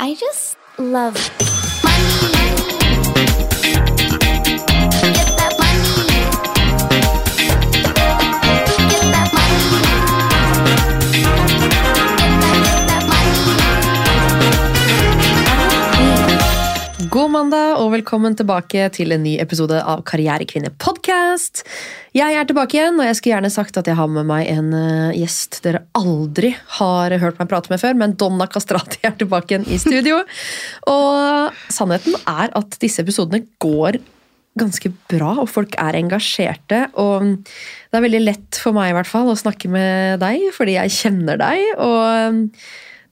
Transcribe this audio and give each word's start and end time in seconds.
I 0.00 0.14
just 0.14 0.56
love 0.76 1.16
mandag 17.34 17.80
og 17.82 17.88
velkommen 17.90 18.36
tilbake 18.38 18.84
til 18.94 19.10
en 19.14 19.24
ny 19.24 19.32
episode 19.42 19.74
av 19.74 20.04
Karrierekvinne 20.06 20.70
podcast. 20.78 21.64
Jeg 22.14 22.36
er 22.38 22.46
tilbake 22.46 22.76
igjen, 22.76 23.00
og 23.00 23.08
jeg 23.08 23.16
skulle 23.18 23.32
gjerne 23.32 23.50
sagt 23.50 23.78
at 23.80 23.90
jeg 23.90 23.98
har 23.98 24.10
med 24.12 24.28
meg 24.28 24.46
en 24.52 24.68
eh, 24.78 25.16
gjest 25.18 25.58
dere 25.64 25.80
aldri 25.98 26.52
har 26.76 27.16
hørt 27.18 27.40
meg 27.40 27.50
prate 27.50 27.72
med 27.72 27.82
før, 27.82 27.98
men 27.98 28.14
Donna 28.20 28.46
Castrati 28.46 29.02
er 29.02 29.16
tilbake 29.18 29.50
igjen 29.50 29.66
i 29.66 29.80
studio. 29.82 30.20
Og 30.94 31.58
sannheten 31.74 32.14
er 32.22 32.54
at 32.54 32.78
disse 32.84 33.02
episodene 33.02 33.42
går 33.62 33.98
ganske 34.60 34.94
bra, 35.10 35.32
og 35.42 35.50
folk 35.50 35.74
er 35.82 35.98
engasjerte. 35.98 36.84
Og 37.02 37.32
det 37.42 37.98
er 37.98 38.06
veldig 38.06 38.24
lett 38.28 38.62
for 38.62 38.76
meg 38.76 38.92
i 38.92 38.98
hvert 39.00 39.10
fall 39.10 39.32
å 39.32 39.38
snakke 39.40 39.72
med 39.74 40.22
deg, 40.22 40.52
fordi 40.54 40.78
jeg 40.78 40.98
kjenner 41.02 41.42
deg. 41.42 41.70
og... 41.82 42.52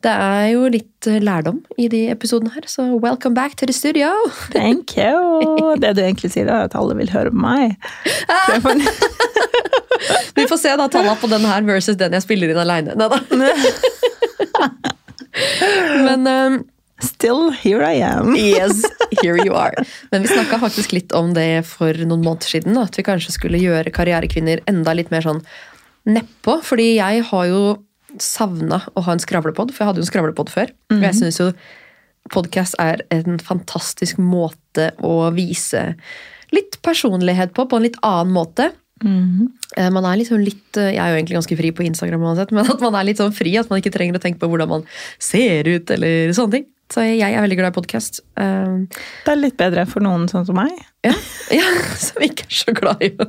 Det 0.03 0.11
er 0.11 0.49
jo 0.51 0.65
litt 0.73 1.07
eh, 1.07 1.21
lærdom 1.23 1.61
i 1.79 1.87
de 1.91 2.09
episodene 2.11 2.51
her, 2.57 2.65
så 2.67 2.83
welcome 2.99 3.37
back 3.39 3.55
to 3.61 3.67
the 3.69 3.73
studio! 3.77 4.09
Thank 4.55 4.97
you! 4.99 5.77
Det 5.79 5.93
du 5.95 6.01
egentlig 6.03 6.33
sier, 6.35 6.49
er 6.51 6.65
at 6.67 6.75
alle 6.79 6.97
vil 6.99 7.11
høre 7.13 7.31
på 7.31 7.39
meg. 7.39 7.77
Vi 10.35 10.47
får 10.51 10.59
se 10.59 10.73
da 10.81 10.89
tallene 10.91 11.15
på 11.21 11.29
den 11.31 11.45
her 11.47 11.63
versus 11.69 11.95
den 12.01 12.13
jeg 12.17 12.23
spiller 12.25 12.51
inn 12.51 12.59
aleine. 12.59 12.97
Men 16.09 16.27
um, 16.27 16.65
Still 17.03 17.51
here 17.55 17.83
I 17.87 17.99
am. 18.03 18.35
yes, 18.37 18.83
here 19.23 19.37
you 19.39 19.55
are. 19.59 19.75
Men 20.11 20.23
vi 20.23 20.29
snakka 20.31 20.59
faktisk 20.63 20.93
litt 20.95 21.13
om 21.19 21.33
det 21.35 21.65
for 21.67 21.95
noen 21.99 22.23
måneder 22.23 22.47
siden. 22.57 22.75
da, 22.79 22.83
At 22.87 22.99
vi 22.99 23.03
kanskje 23.07 23.33
skulle 23.35 23.59
gjøre 23.63 23.91
karrierekvinner 23.95 24.61
enda 24.71 24.95
litt 24.95 25.11
mer 25.15 25.23
sånn 25.27 25.43
nedpå. 26.07 26.61
Fordi 26.67 26.93
jeg 26.97 27.23
har 27.31 27.45
jo 27.51 27.63
savna 28.21 28.83
å 28.97 29.03
ha 29.07 29.13
en 29.15 29.23
skravlepod, 29.23 29.71
for 29.73 29.85
jeg 29.85 29.89
hadde 29.93 30.03
jo 30.03 30.07
en 30.07 30.11
skravlepod 30.13 30.51
før. 30.53 30.73
Og 30.93 31.03
jeg 31.07 31.15
syns 31.21 31.39
jo 31.41 31.53
podkast 32.33 32.77
er 32.79 33.03
en 33.11 33.39
fantastisk 33.43 34.19
måte 34.23 34.91
å 35.03 35.31
vise 35.35 35.95
litt 36.53 36.77
personlighet 36.85 37.53
på, 37.57 37.65
på 37.67 37.77
en 37.81 37.83
litt 37.89 37.97
annen 38.05 38.33
måte. 38.35 38.71
Eh, 39.03 39.89
Man 39.91 40.05
er 40.07 40.19
liksom 40.21 40.39
litt, 40.45 40.77
eh, 40.77 40.93
Jeg 40.95 41.01
er 41.03 41.11
jo 41.11 41.17
egentlig 41.19 41.39
ganske 41.41 41.57
fri 41.59 41.73
på 41.75 41.83
Instagram, 41.89 42.23
uansett, 42.23 42.53
men 42.53 42.69
at 42.71 42.81
man 42.81 42.95
er 42.95 43.05
litt 43.09 43.19
sånn 43.19 43.33
fri. 43.35 43.57
At 43.59 43.69
man 43.71 43.81
ikke 43.83 43.91
trenger 43.95 44.15
å 44.15 44.23
tenke 44.23 44.39
på 44.39 44.49
hvordan 44.53 44.69
man 44.71 44.85
ser 45.19 45.67
ut, 45.67 45.91
eller 45.91 46.31
sånne 46.37 46.53
ting. 46.59 46.67
Så 46.93 47.01
jeg 47.09 47.25
er 47.33 47.41
veldig 47.41 47.57
glad 47.57 47.73
i 47.73 47.79
podkast. 47.81 48.21
Det 48.37 49.33
er 49.33 49.41
litt 49.41 49.57
bedre 49.57 49.87
for 49.89 50.05
noen 50.05 50.29
sånn 50.29 50.45
som 50.47 50.55
meg. 50.61 50.71
Ja, 51.03 51.15
ja, 51.59 51.65
som 51.97 52.23
ikke 52.23 52.45
er 52.47 52.59
så 52.63 52.75
glad 52.77 53.03
i 53.03 53.11
å 53.17 53.27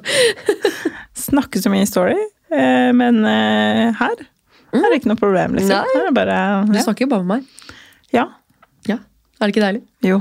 Snakke 1.16 1.62
så 1.64 1.72
mye 1.72 1.88
story. 1.88 2.18
eh, 2.52 2.92
Men 2.92 3.23
eh, 3.25 3.94
her 4.74 4.86
er 4.88 4.94
det 4.94 5.02
ikke 5.02 5.12
noe 5.14 5.20
problem, 5.22 5.54
liksom. 5.58 5.74
Nei. 5.78 5.92
Her 5.94 6.02
er 6.02 6.08
det 6.10 6.16
bare 6.18 6.38
Du 6.70 6.78
ja. 6.78 6.84
snakker 6.86 7.06
jo 7.06 7.12
bare 7.14 7.26
med 7.28 7.44
meg. 7.44 7.76
ja. 8.14 8.26
Ja, 8.90 8.98
Er 9.40 9.48
det 9.48 9.54
ikke 9.56 9.64
deilig? 9.64 9.84
Jo. 10.04 10.18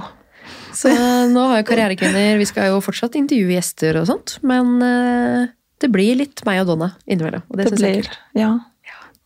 Så 0.75 0.89
eh, 0.93 1.25
nå 1.31 1.43
har 1.51 1.61
jo 1.61 1.67
Karrierekvinner 1.69 2.39
Vi 2.41 2.47
skal 2.49 2.69
jo 2.71 2.79
fortsatt 2.83 3.15
intervjue 3.19 3.53
gjester 3.57 3.99
og 4.01 4.07
sånt, 4.09 4.37
men 4.47 4.77
eh, 4.87 5.49
det 5.83 5.91
blir 5.93 6.17
litt 6.21 6.45
meg 6.47 6.61
og 6.63 6.69
Donna 6.71 6.93
innimellom. 7.07 7.43
Og 7.51 7.59
det, 7.59 7.67
Det 7.67 7.73
synes 7.73 7.83
jeg 7.83 7.99
er 7.99 8.07
kult. 8.07 8.19
ja. 8.39 8.53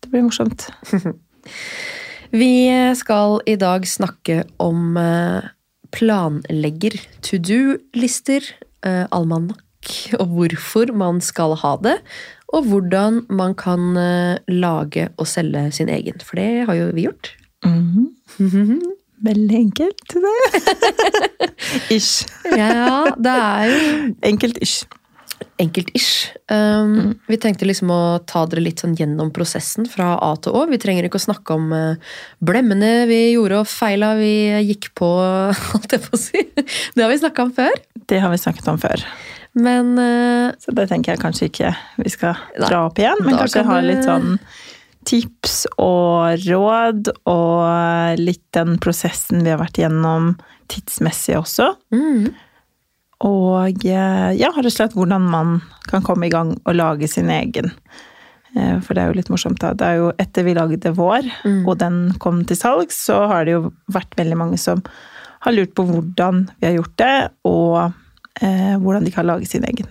det 0.03 0.11
blir 0.13 0.25
morsomt. 0.27 0.67
Vi 2.37 2.51
skal 2.99 3.39
i 3.47 3.55
dag 3.61 3.87
snakke 3.89 4.41
om 4.63 4.97
eh, 5.01 5.47
planlegger, 5.95 6.97
to 7.25 7.39
do-lister, 7.39 8.45
almanakk, 8.87 9.63
og 10.21 10.29
hvorfor 10.35 10.93
man 10.95 11.21
skal 11.25 11.57
ha 11.63 11.73
det, 11.83 11.97
og 12.55 12.67
hvordan 12.71 13.23
man 13.35 13.55
kan 13.59 13.97
eh, 13.99 14.39
lage 14.53 15.09
og 15.19 15.27
selge 15.27 15.65
sin 15.75 15.89
egen. 15.91 16.21
For 16.23 16.39
det 16.39 16.67
har 16.69 16.75
jo 16.79 16.93
vi 16.95 17.09
gjort. 17.09 17.33
Mhm. 17.67 18.13
Veldig 19.27 19.57
enkelt, 19.57 20.03
det. 20.13 20.33
Ish. 21.97 22.27
Ja, 22.53 23.07
det 23.17 23.33
er 23.33 23.71
jo 23.71 23.87
Enkelt 24.29 24.59
ish. 24.61 24.85
enkelt-ish. 25.61 26.35
Um, 26.53 27.15
Vi 27.29 27.39
tenkte 27.41 27.65
liksom 27.65 27.89
å 27.93 28.01
ta 28.29 28.43
dere 28.47 28.61
litt 28.67 28.83
sånn 28.85 28.93
gjennom 28.97 29.31
prosessen 29.33 29.89
fra 29.89 30.19
A 30.21 30.35
til 30.37 30.53
Å. 30.53 30.67
Vi 30.69 30.77
trenger 30.81 31.09
ikke 31.09 31.17
å 31.17 31.25
snakke 31.27 31.57
om 31.57 31.73
uh, 31.73 31.97
blemmene 32.45 33.07
vi 33.09 33.23
gjorde 33.39 33.63
og 33.65 33.71
feila 33.73 34.13
vi 34.21 34.35
gikk 34.69 34.91
på, 35.01 35.09
holdt 35.73 35.97
jeg 35.97 36.05
på 36.05 36.13
å 36.13 36.21
si. 36.21 36.45
Det 36.93 37.01
har 37.07 37.09
vi 37.13 37.19
snakka 37.25 37.49
om 37.49 37.55
før. 37.57 37.73
Det 38.07 38.21
har 38.21 38.33
vi 38.37 38.43
snakket 38.45 38.69
om 38.75 38.81
før. 38.85 39.01
Men 39.57 39.95
uh, 39.99 40.53
Så 40.61 40.75
det 40.77 40.89
tenker 40.91 41.15
jeg 41.15 41.23
kanskje 41.23 41.47
ikke 41.51 41.75
vi 42.05 42.11
skal 42.13 42.35
Nei, 42.59 42.69
dra 42.69 42.83
opp 42.91 42.99
igjen. 43.01 43.23
Men 43.25 43.39
kanskje 43.41 43.63
kan 43.63 43.71
ha 43.73 43.79
litt 43.85 44.05
sånn 44.05 44.35
tips 45.07 45.61
og 45.79 46.43
råd, 46.43 47.13
og 47.31 48.19
litt 48.19 48.43
den 48.57 48.75
prosessen 48.83 49.45
vi 49.47 49.53
har 49.55 49.61
vært 49.63 49.79
gjennom 49.79 50.33
tidsmessig 50.73 51.37
også. 51.39 51.69
mm, 51.95 52.25
Og 53.25 53.87
eh, 53.87 54.33
ja, 54.37 54.51
rett 54.57 54.67
og 54.67 54.75
slett 54.75 54.97
hvordan 54.99 55.29
man 55.31 55.61
kan 55.89 56.03
komme 56.05 56.27
i 56.27 56.33
gang 56.35 56.57
og 56.67 56.75
lage 56.75 57.07
sin 57.09 57.31
egen. 57.31 57.71
Eh, 58.59 58.81
For 58.83 58.93
det 58.99 59.05
er 59.05 59.13
jo 59.13 59.19
litt 59.21 59.31
morsomt, 59.31 59.61
da. 59.63 59.71
Det 59.79 59.87
er 59.87 60.01
jo 60.03 60.09
etter 60.19 60.45
vi 60.45 60.57
lagde 60.59 60.91
vår, 60.99 61.31
og 61.69 61.77
den 61.81 62.01
kom 62.19 62.43
til 62.45 62.59
salgs, 62.59 62.99
så 63.07 63.23
har 63.31 63.47
det 63.47 63.55
jo 63.55 63.71
vært 63.95 64.19
veldig 64.19 64.37
mange 64.43 64.59
som 64.59 64.83
har 65.47 65.55
lurt 65.55 65.73
på 65.79 65.87
hvordan 65.87 66.49
vi 66.59 66.67
har 66.67 66.75
gjort 66.81 66.97
det, 66.99 67.15
og 67.47 67.95
eh, 68.41 68.75
hvordan 68.81 69.07
de 69.07 69.13
kan 69.15 69.27
lage 69.29 69.49
sin 69.51 69.65
egen. 69.69 69.89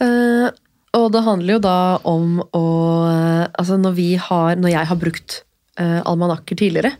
uh, 0.00 0.48
Og 0.96 1.10
det 1.12 1.24
handler 1.24 1.56
jo 1.56 1.62
da 1.64 1.80
om 2.08 2.40
å 2.40 2.64
uh, 3.08 3.44
Altså 3.56 3.78
når 3.80 3.94
vi 3.96 4.08
har 4.20 4.56
Når 4.60 4.72
jeg 4.74 4.88
har 4.90 4.98
brukt 5.00 5.42
eh, 5.76 6.00
almanakker 6.08 6.56
tidligere, 6.56 6.94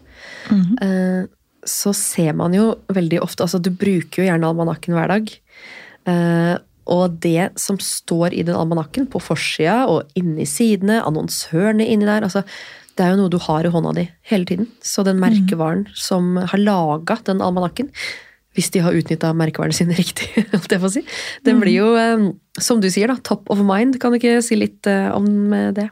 uh, 0.52 1.24
så 1.64 1.92
ser 1.96 2.34
man 2.36 2.52
jo 2.52 2.74
veldig 2.92 3.22
ofte 3.24 3.46
Altså 3.46 3.60
du 3.60 3.70
bruker 3.72 4.20
jo 4.20 4.26
gjerne 4.28 4.48
almanakken 4.48 4.96
hver 4.96 5.08
dag. 5.14 5.30
Uh, 6.06 6.56
og 6.86 7.16
det 7.24 7.50
som 7.58 7.78
står 7.82 8.36
i 8.36 8.44
den 8.46 8.54
almanakken, 8.54 9.08
på 9.10 9.18
forsida 9.22 9.86
og 9.90 10.12
inni 10.18 10.46
sidene, 10.46 11.00
annonsørene 11.02 11.86
inni 11.88 12.06
der 12.06 12.22
altså, 12.22 12.44
Det 12.96 13.04
er 13.04 13.14
jo 13.14 13.22
noe 13.24 13.32
du 13.32 13.40
har 13.42 13.66
i 13.66 13.72
hånda 13.72 13.94
di 13.96 14.06
hele 14.30 14.46
tiden. 14.48 14.70
Så 14.80 15.02
den 15.04 15.18
merkevaren 15.20 15.86
som 15.94 16.36
har 16.36 16.62
laga 16.62 17.18
den 17.26 17.42
almanakken, 17.44 17.90
hvis 18.56 18.72
de 18.74 18.82
har 18.84 18.96
utnytta 18.96 19.34
merkevaren 19.36 19.76
sine 19.76 19.96
riktig, 20.00 20.46
det 20.50 20.80
si, 20.92 21.04
den 21.46 21.60
blir 21.62 21.76
jo, 21.76 21.92
eh, 22.00 22.26
som 22.62 22.80
du 22.82 22.88
sier, 22.92 23.12
da, 23.12 23.20
top 23.22 23.50
of 23.52 23.62
mind. 23.64 24.00
Kan 24.02 24.14
du 24.14 24.20
ikke 24.20 24.40
si 24.44 24.58
litt 24.58 24.88
eh, 24.90 25.08
om 25.14 25.54
eh, 25.54 25.70
det? 25.76 25.90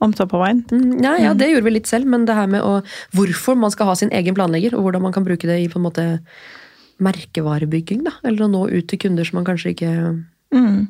Om 0.00 0.14
top 0.16 0.32
of 0.38 0.46
mind. 0.46 0.70
Mm, 0.72 1.02
ja, 1.04 1.16
ja, 1.20 1.34
det 1.36 1.50
gjorde 1.50 1.66
vi 1.66 1.74
litt 1.74 1.90
selv, 1.90 2.08
men 2.08 2.24
det 2.28 2.38
her 2.38 2.48
med 2.48 2.64
å, 2.64 2.78
hvorfor 3.16 3.58
man 3.58 3.74
skal 3.74 3.90
ha 3.90 3.98
sin 3.98 4.12
egen 4.16 4.38
planlegger, 4.38 4.78
og 4.78 4.86
hvordan 4.86 5.04
man 5.04 5.16
kan 5.16 5.26
bruke 5.26 5.50
det 5.50 5.58
i 5.60 5.68
på 5.68 5.76
en 5.80 5.88
måte 5.90 6.06
merkevarebygging, 7.04 8.04
da, 8.06 8.14
eller 8.24 8.46
å 8.46 8.52
nå 8.52 8.66
ut 8.70 8.88
til 8.88 9.00
kunder 9.00 9.28
som 9.28 9.40
man 9.40 9.48
kanskje 9.48 9.74
ikke 9.74 9.92
Mm. 10.50 10.88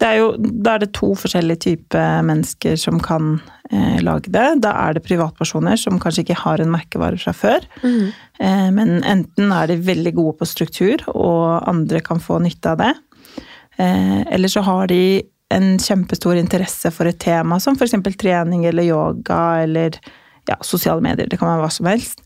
Det 0.00 0.08
er 0.08 0.18
jo, 0.18 0.30
da 0.38 0.74
er 0.74 0.82
det 0.82 0.94
to 0.96 1.12
forskjellige 1.18 1.62
typer 1.68 2.24
mennesker 2.26 2.74
som 2.80 2.98
kan 3.02 3.36
eh, 3.70 4.00
lage 4.02 4.32
det. 4.34 4.46
Da 4.64 4.72
er 4.86 4.96
det 4.96 5.04
privatpersoner 5.06 5.78
som 5.80 6.00
kanskje 6.02 6.24
ikke 6.24 6.40
har 6.40 6.62
en 6.62 6.72
merkevare 6.72 7.20
fra 7.20 7.34
før. 7.36 7.66
Eh, 8.42 8.70
men 8.74 8.96
enten 9.06 9.54
er 9.54 9.70
de 9.70 9.78
veldig 9.86 10.14
gode 10.16 10.40
på 10.40 10.48
struktur, 10.50 11.04
og 11.14 11.68
andre 11.70 12.02
kan 12.02 12.22
få 12.22 12.40
nytte 12.42 12.74
av 12.74 12.82
det. 12.82 12.92
Eh, 13.78 14.20
eller 14.34 14.50
så 14.50 14.64
har 14.66 14.90
de 14.90 15.22
en 15.54 15.78
kjempestor 15.78 16.38
interesse 16.40 16.90
for 16.94 17.06
et 17.06 17.20
tema, 17.22 17.60
som 17.62 17.78
f.eks. 17.78 17.94
trening 18.18 18.66
eller 18.66 18.88
yoga 18.88 19.40
eller 19.62 19.98
ja, 20.48 20.58
sosiale 20.60 21.04
medier. 21.04 21.30
Det 21.30 21.38
kan 21.38 21.52
være 21.52 21.64
hva 21.64 21.72
som 21.72 21.88
helst. 21.88 22.24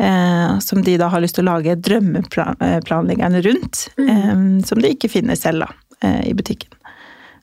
Eh, 0.00 0.58
som 0.58 0.82
de 0.82 0.96
da 0.96 1.10
har 1.12 1.20
lyst 1.20 1.36
til 1.36 1.44
å 1.44 1.50
lage 1.50 1.76
drømmeplanleggerne 1.76 3.42
rundt. 3.44 3.88
Eh, 4.00 4.44
som 4.64 4.80
de 4.80 4.94
ikke 4.94 5.10
finner 5.12 5.38
selv 5.38 5.66
da, 5.66 5.72
eh, 6.06 6.30
i 6.30 6.34
butikken. 6.36 6.72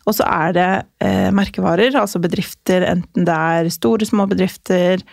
Og 0.07 0.15
så 0.15 0.27
er 0.27 0.53
det 0.55 0.69
eh, 1.03 1.27
merkevarer, 1.35 1.97
altså 1.99 2.21
bedrifter, 2.23 2.85
enten 2.87 3.27
det 3.27 3.35
er 3.35 3.71
store, 3.73 4.07
små 4.07 4.27
bedrifter, 4.31 5.03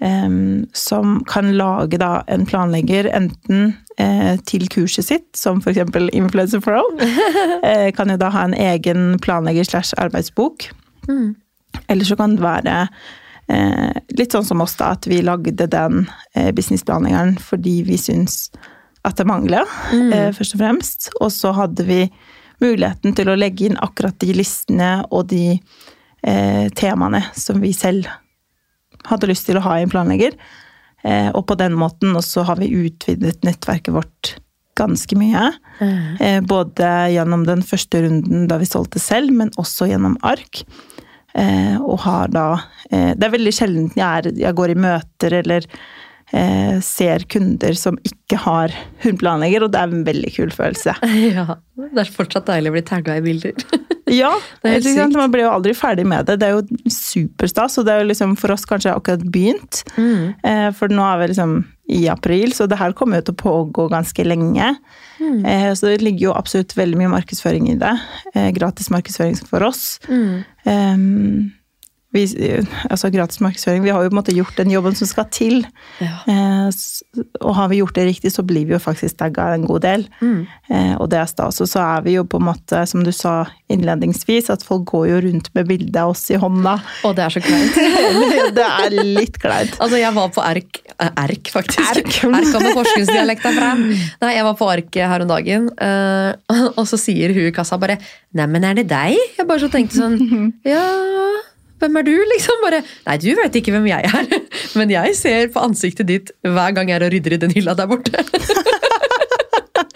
eh, 0.00 0.38
som 0.72 1.18
kan 1.28 1.52
lage 1.58 2.00
da 2.00 2.22
en 2.32 2.48
planlegger 2.48 3.10
enten 3.12 3.74
eh, 4.00 4.40
til 4.48 4.68
kurset 4.72 5.10
sitt, 5.10 5.28
som 5.36 5.60
f.eks. 5.60 5.84
Influencer 6.16 6.64
Pro, 6.64 6.80
eh, 7.68 7.90
kan 7.96 8.14
jo 8.14 8.18
da 8.20 8.32
ha 8.34 8.48
en 8.48 8.56
egen 8.56 9.18
planlegger 9.24 9.68
slash 9.68 9.96
arbeidsbok. 10.00 10.70
Eller 11.88 12.08
så 12.08 12.16
kan 12.16 12.36
det 12.36 12.44
være 12.44 12.80
eh, 13.52 14.00
litt 14.16 14.34
sånn 14.34 14.46
som 14.48 14.64
oss, 14.64 14.76
da, 14.80 14.94
at 14.96 15.08
vi 15.08 15.20
lagde 15.24 15.68
den 15.68 16.06
eh, 16.34 16.50
businessplanleggeren 16.56 17.36
fordi 17.42 17.80
vi 17.88 18.00
syns 18.00 18.48
at 19.06 19.20
det 19.20 19.28
mangla, 19.28 19.62
eh, 19.94 20.30
først 20.36 20.56
og 20.56 20.62
fremst. 20.62 21.08
Og 21.22 21.32
så 21.32 21.52
hadde 21.56 21.86
vi 21.88 22.02
muligheten 22.62 23.14
til 23.16 23.30
å 23.30 23.36
legge 23.38 23.68
inn 23.68 23.78
akkurat 23.80 24.16
de 24.22 24.32
listene 24.36 24.90
og 25.10 25.28
de 25.32 25.54
eh, 25.54 26.66
temaene 26.78 27.22
som 27.38 27.60
vi 27.62 27.72
selv 27.76 28.08
hadde 29.08 29.30
lyst 29.30 29.46
til 29.48 29.60
å 29.60 29.64
ha 29.64 29.78
i 29.78 29.86
en 29.86 29.92
planlegger. 29.92 30.34
Eh, 31.06 31.30
og 31.30 31.46
på 31.48 31.56
den 31.60 31.76
måten 31.78 32.16
også 32.18 32.44
har 32.48 32.58
vi 32.60 32.72
utvidet 32.74 33.46
nettverket 33.46 33.94
vårt 33.94 34.34
ganske 34.78 35.18
mye. 35.18 35.50
Eh, 36.20 36.40
både 36.40 36.90
gjennom 37.14 37.46
den 37.46 37.64
første 37.66 38.02
runden 38.04 38.46
da 38.50 38.58
vi 38.60 38.68
solgte 38.68 39.02
selv, 39.02 39.34
men 39.34 39.52
også 39.58 39.90
gjennom 39.90 40.18
ARK. 40.26 40.62
Eh, 41.38 41.76
og 41.78 42.00
har 42.06 42.30
da 42.32 42.46
eh, 42.90 43.12
Det 43.14 43.26
er 43.26 43.32
veldig 43.34 43.50
sjelden 43.52 43.90
jeg, 43.92 44.02
er, 44.02 44.30
jeg 44.40 44.56
går 44.56 44.72
i 44.72 44.78
møter 44.80 45.34
eller 45.42 45.66
eh, 46.32 46.78
ser 46.84 47.24
kunder 47.30 47.76
som 47.78 47.98
ikke 48.04 48.38
har 48.44 48.74
hundeplanlegger, 49.04 49.64
og 49.66 49.72
det 49.72 49.80
er 49.80 49.92
en 49.92 50.04
veldig 50.08 50.32
kul 50.36 50.50
følelse. 50.54 50.96
Ja, 51.38 51.58
Det 51.78 52.02
er 52.02 52.10
fortsatt 52.12 52.48
deilig 52.50 52.72
å 52.72 52.76
bli 52.78 52.82
tagga 52.88 53.18
i 53.18 53.24
bilder. 53.24 53.54
Ja, 54.08 54.30
er 54.64 55.10
man 55.12 55.28
blir 55.28 55.42
jo 55.44 55.50
aldri 55.52 55.74
ferdig 55.76 56.06
med 56.08 56.24
det. 56.24 56.38
Det 56.40 56.46
er 56.48 56.54
jo 56.56 56.88
superstas, 56.88 57.74
og 57.76 57.84
det 57.84 57.92
er 57.92 58.00
jo 58.00 58.06
liksom 58.08 58.30
for 58.40 58.54
oss 58.54 58.64
kanskje 58.64 58.94
akkurat 58.96 59.20
begynt. 59.28 59.82
Eh, 60.00 60.70
For 60.72 60.88
nå 60.88 61.04
er 61.04 61.18
vi 61.20 61.26
liksom 61.34 61.52
i 61.92 62.06
april, 62.08 62.52
så 62.56 62.66
det 62.68 62.78
her 62.80 62.92
kommer 62.96 63.20
jo 63.20 63.26
til 63.28 63.36
å 63.36 63.42
pågå 63.42 63.84
ganske 63.92 64.24
lenge. 64.24 64.70
Eh, 65.20 65.72
Så 65.76 65.90
det 65.92 66.00
ligger 66.00 66.30
jo 66.30 66.36
absolutt 66.40 66.72
veldig 66.76 66.96
mye 67.02 67.12
markedsføring 67.18 67.68
i 67.72 67.76
det. 67.80 67.94
Eh, 68.34 68.50
Gratis 68.56 68.88
markedsføring 68.88 69.36
for 69.48 69.64
oss. 69.68 69.98
Eh, 70.08 70.96
Vi, 72.16 72.22
altså 72.88 73.10
gratis 73.12 73.36
markedsføring, 73.44 73.82
vi 73.84 73.90
har 73.92 74.00
jo 74.00 74.08
på 74.08 74.14
en 74.14 74.18
måte 74.22 74.32
gjort 74.32 74.56
den 74.56 74.70
jobben 74.72 74.94
som 74.96 75.08
skal 75.10 75.26
til. 75.28 75.58
Ja. 76.00 76.14
Eh, 76.24 76.70
Og 77.44 77.54
har 77.54 77.68
vi 77.68 77.82
gjort 77.82 77.94
det 77.98 78.06
riktig, 78.08 78.30
så 78.32 78.40
blir 78.48 78.64
vi 78.64 78.72
jo 78.72 78.78
faktisk 78.80 79.18
tagga 79.20 79.50
en 79.54 79.66
god 79.68 79.82
del. 79.84 80.06
Eh, 80.22 80.94
Og 80.96 81.10
det 81.12 81.18
er 81.20 81.26
stas. 81.28 81.60
Og 81.60 81.68
så 81.68 81.82
er 81.84 82.06
vi 82.06 82.14
jo 82.16 82.24
på 82.24 82.40
en 82.40 82.46
måte, 82.48 82.80
som 82.88 83.04
du 83.04 83.12
sa 83.12 83.44
innledningsvis, 83.68 84.48
at 84.50 84.64
folk 84.64 84.86
går 84.88 85.04
jo 85.10 85.18
rundt 85.26 85.50
med 85.54 85.68
bilde 85.68 86.00
av 86.00 86.14
oss 86.14 86.24
i 86.32 86.38
hånda. 86.40 86.78
Og 87.04 87.14
det 87.18 87.24
er 87.26 87.34
så 87.36 87.42
kleint. 87.44 87.76
det 88.56 88.64
er 88.64 88.96
litt 89.04 89.36
kleint. 89.42 89.76
Altså, 89.78 90.00
jeg 90.00 90.14
var 90.16 90.32
på 90.32 90.44
Erk 90.48 90.80
Erk, 90.98 91.52
faktisk. 91.52 91.84
Erk. 91.92 92.08
Erk 92.24 92.48
kommer 92.54 92.72
porsgrunnsdialekta 92.74 93.52
fram. 93.54 93.84
Nei, 94.24 94.32
jeg 94.34 94.46
var 94.48 94.56
på 94.58 94.66
Ark 94.72 94.96
her 94.98 95.22
om 95.22 95.28
dagen, 95.30 95.68
eh, 95.78 96.32
og 96.72 96.88
så 96.88 96.98
sier 96.98 97.36
hun 97.36 97.46
i 97.46 97.52
kassa 97.54 97.78
bare 97.78 97.98
'Neimen, 98.34 98.64
er 98.64 98.74
det 98.80 98.88
deg?' 98.88 99.14
Jeg 99.38 99.46
bare 99.46 99.60
så 99.60 99.68
tenkte 99.70 99.94
sånn 100.00 100.18
Ja, 100.64 100.82
hvem 101.78 102.00
er 102.00 102.06
du, 102.06 102.14
liksom? 102.34 102.62
Bare 102.64 102.82
Nei, 102.82 103.16
du 103.22 103.30
vet 103.38 103.58
ikke 103.60 103.74
hvem 103.74 103.88
jeg 103.90 104.10
er, 104.10 104.32
men 104.78 104.92
jeg 104.92 105.16
ser 105.18 105.50
på 105.54 105.62
ansiktet 105.62 106.10
ditt 106.10 106.34
hver 106.46 106.74
gang 106.76 106.90
jeg 106.90 107.00
er 107.00 107.08
og 107.08 107.14
rydder 107.14 107.38
i 107.38 107.42
den 107.46 107.54
hylla 107.54 107.76
der 107.78 107.90
borte. 107.90 108.24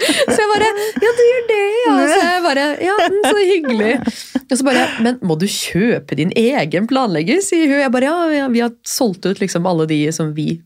Så 0.03 0.39
jeg 0.39 0.49
bare 0.51 0.69
Ja, 1.03 1.11
du 1.15 1.23
gjør 1.23 1.45
det, 1.49 1.61
ja. 1.83 1.93
Så 1.95 2.19
jeg 2.19 2.43
bare 2.45 2.67
Ja, 2.83 2.97
mm, 2.99 3.21
så 3.27 3.45
hyggelig. 3.47 3.93
Og 4.43 4.59
så 4.59 4.67
bare 4.67 4.83
Men 5.05 5.19
må 5.25 5.37
du 5.39 5.47
kjøpe 5.51 6.19
din 6.19 6.33
egen 6.39 6.89
planlegger, 6.91 7.41
sier 7.45 7.71
hun. 7.71 7.81
Jeg 7.83 7.95
bare 7.95 8.11
ja, 8.11 8.19
ja 8.43 8.51
vi 8.53 8.63
har 8.65 8.75
solgt 8.87 9.27
ut 9.27 9.43
liksom 9.43 9.67
alle 9.69 9.87
de 9.91 10.05
som 10.15 10.33
vi 10.37 10.61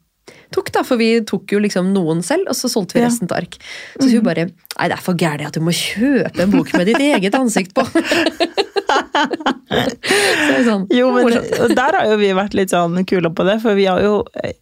tok, 0.54 0.70
da. 0.74 0.84
For 0.86 1.00
vi 1.00 1.10
tok 1.26 1.56
jo 1.56 1.60
liksom 1.62 1.92
noen 1.94 2.22
selv, 2.26 2.48
og 2.52 2.58
så 2.58 2.70
solgte 2.72 2.98
vi 2.98 3.04
resten 3.06 3.30
til 3.30 3.38
ark. 3.38 3.58
Så 3.98 4.10
hun 4.12 4.24
bare 4.26 4.48
Nei, 4.48 4.88
det 4.90 4.98
er 4.98 5.04
for 5.04 5.18
gærent 5.18 5.50
at 5.50 5.56
du 5.56 5.64
må 5.64 5.74
kjøpe 5.74 6.42
en 6.44 6.52
bok 6.52 6.72
med 6.76 6.90
ditt 6.90 7.02
eget 7.02 7.36
ansikt 7.38 7.76
på. 7.76 7.86
så 8.86 10.58
sånn, 10.66 10.86
Jo, 10.94 11.08
men 11.14 11.34
der 11.76 11.96
har 11.98 12.06
jo 12.10 12.16
vi 12.20 12.30
vært 12.36 12.54
litt 12.56 12.72
sånn 12.72 12.96
kule 13.08 13.30
på 13.34 13.46
det, 13.48 13.58
for 13.62 13.76
vi 13.78 13.86
har 13.88 14.00
jo 14.04 14.20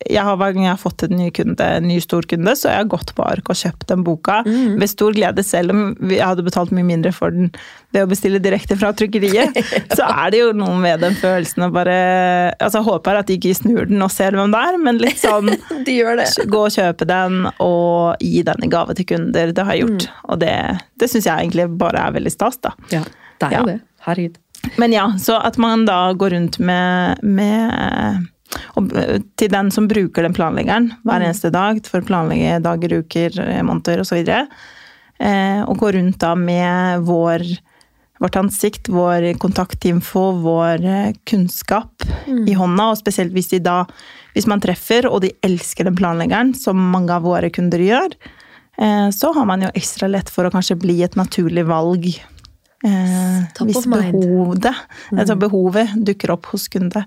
jeg 0.09 0.21
har, 0.25 0.37
Hver 0.41 0.55
gang 0.57 0.67
jeg 0.67 0.73
har 0.75 0.81
fått 0.81 1.05
en 1.07 1.17
ny 1.19 1.29
kunde, 1.35 1.67
en 1.79 1.87
ny 1.89 1.99
stor 2.03 2.27
kunde, 2.31 2.55
så 2.59 2.71
har 2.71 2.83
jeg 2.83 2.91
gått 2.95 3.13
på 3.17 3.25
ark 3.27 3.51
og 3.53 3.59
kjøpt 3.61 3.87
den 3.91 4.05
boka 4.07 4.41
med 4.47 4.87
stor 4.91 5.15
glede, 5.17 5.45
selv 5.47 5.75
om 5.75 5.83
jeg 6.11 6.23
hadde 6.25 6.45
betalt 6.47 6.73
mye 6.75 6.87
mindre 6.87 7.13
for 7.15 7.35
den 7.35 7.51
ved 7.95 8.07
å 8.07 8.11
bestille 8.11 8.41
direkte 8.43 8.75
fra 8.81 8.91
trykkeriet. 8.97 9.55
Så 9.97 10.03
er 10.03 10.33
det 10.35 10.41
jo 10.41 10.49
noe 10.57 10.75
med 10.83 10.99
den 11.05 11.15
følelsen 11.15 11.63
å 11.69 11.71
bare 11.75 11.95
altså 12.59 12.81
Jeg 12.81 12.89
håper 12.89 13.21
at 13.21 13.29
de 13.31 13.37
ikke 13.39 13.55
snur 13.55 13.87
den 13.91 14.03
og 14.03 14.11
ser 14.11 14.35
hvem 14.35 14.51
det 14.55 14.63
er, 14.71 14.79
men 14.83 14.99
litt 15.03 15.21
sånn 15.23 15.53
De 15.87 15.95
gjør 16.01 16.19
det. 16.23 16.29
Gå 16.51 16.65
og 16.67 16.75
kjøpe 16.75 17.07
den 17.09 17.45
og 17.63 18.23
gi 18.25 18.43
den 18.47 18.67
i 18.67 18.71
gave 18.73 18.97
til 18.99 19.07
kunder. 19.13 19.53
Det 19.55 19.65
har 19.69 19.77
jeg 19.79 19.85
gjort. 19.87 20.09
Og 20.33 20.41
det, 20.43 20.53
det 21.01 21.11
syns 21.13 21.29
jeg 21.31 21.45
egentlig 21.47 21.69
bare 21.79 22.03
er 22.09 22.17
veldig 22.19 22.33
stas, 22.35 22.59
da. 22.65 22.75
Ja, 22.93 23.05
det 23.39 23.47
er 23.51 23.55
Ja. 23.55 23.61
jo 23.63 23.71
det. 23.71 23.79
Herregud. 24.05 24.39
Men 24.81 24.95
ja, 24.95 25.11
så 25.21 25.37
at 25.45 25.59
man 25.61 25.85
da 25.89 26.13
går 26.17 26.37
rundt 26.37 26.59
med, 26.59 27.21
med 27.23 28.31
og 28.79 28.93
til 29.39 29.51
den 29.51 29.71
som 29.75 29.89
bruker 29.91 30.25
den 30.25 30.35
planleggeren 30.37 30.93
hver 31.03 31.25
eneste 31.25 31.51
dag 31.55 31.81
for 31.89 32.01
å 32.01 32.07
planlegge 32.07 32.61
dager, 32.65 32.99
uker, 33.03 33.39
eh, 33.43 33.63
måneder 33.67 34.05
osv. 34.05 34.21
Eh, 34.25 35.61
og 35.65 35.79
går 35.81 35.99
rundt 35.99 36.21
da 36.23 36.35
med 36.39 37.05
vår, 37.09 37.45
vårt 38.23 38.39
ansikt, 38.39 38.91
vår 38.95 39.33
kontaktinfo, 39.43 40.31
vår 40.45 40.87
kunnskap 41.29 41.95
kunnskap 42.25 42.49
i 42.49 42.55
hånda. 42.55 42.91
Og 42.93 43.01
spesielt 43.01 43.35
hvis, 43.35 43.53
da, 43.63 43.85
hvis 44.35 44.49
man 44.51 44.63
treffer, 44.63 45.09
og 45.11 45.23
de 45.25 45.33
elsker 45.47 45.89
den 45.89 45.99
planleggeren, 45.99 46.55
som 46.55 46.79
mange 46.79 47.15
av 47.15 47.27
våre 47.27 47.51
kunder 47.51 47.83
gjør, 47.83 48.15
eh, 48.79 49.09
så 49.11 49.33
har 49.35 49.47
man 49.47 49.63
jo 49.63 49.73
ekstra 49.75 50.11
lett 50.11 50.31
for 50.31 50.47
å 50.47 50.53
kanskje 50.55 50.79
bli 50.81 51.03
et 51.03 51.19
naturlig 51.19 51.67
valg. 51.69 52.11
Eh, 52.85 53.65
hvis 53.65 53.87
behovet, 53.89 54.69
mm. 55.11 55.19
altså 55.19 55.39
behovet 55.41 55.95
dukker 56.05 56.35
opp 56.35 56.51
hos 56.53 56.69
kunde 56.69 57.05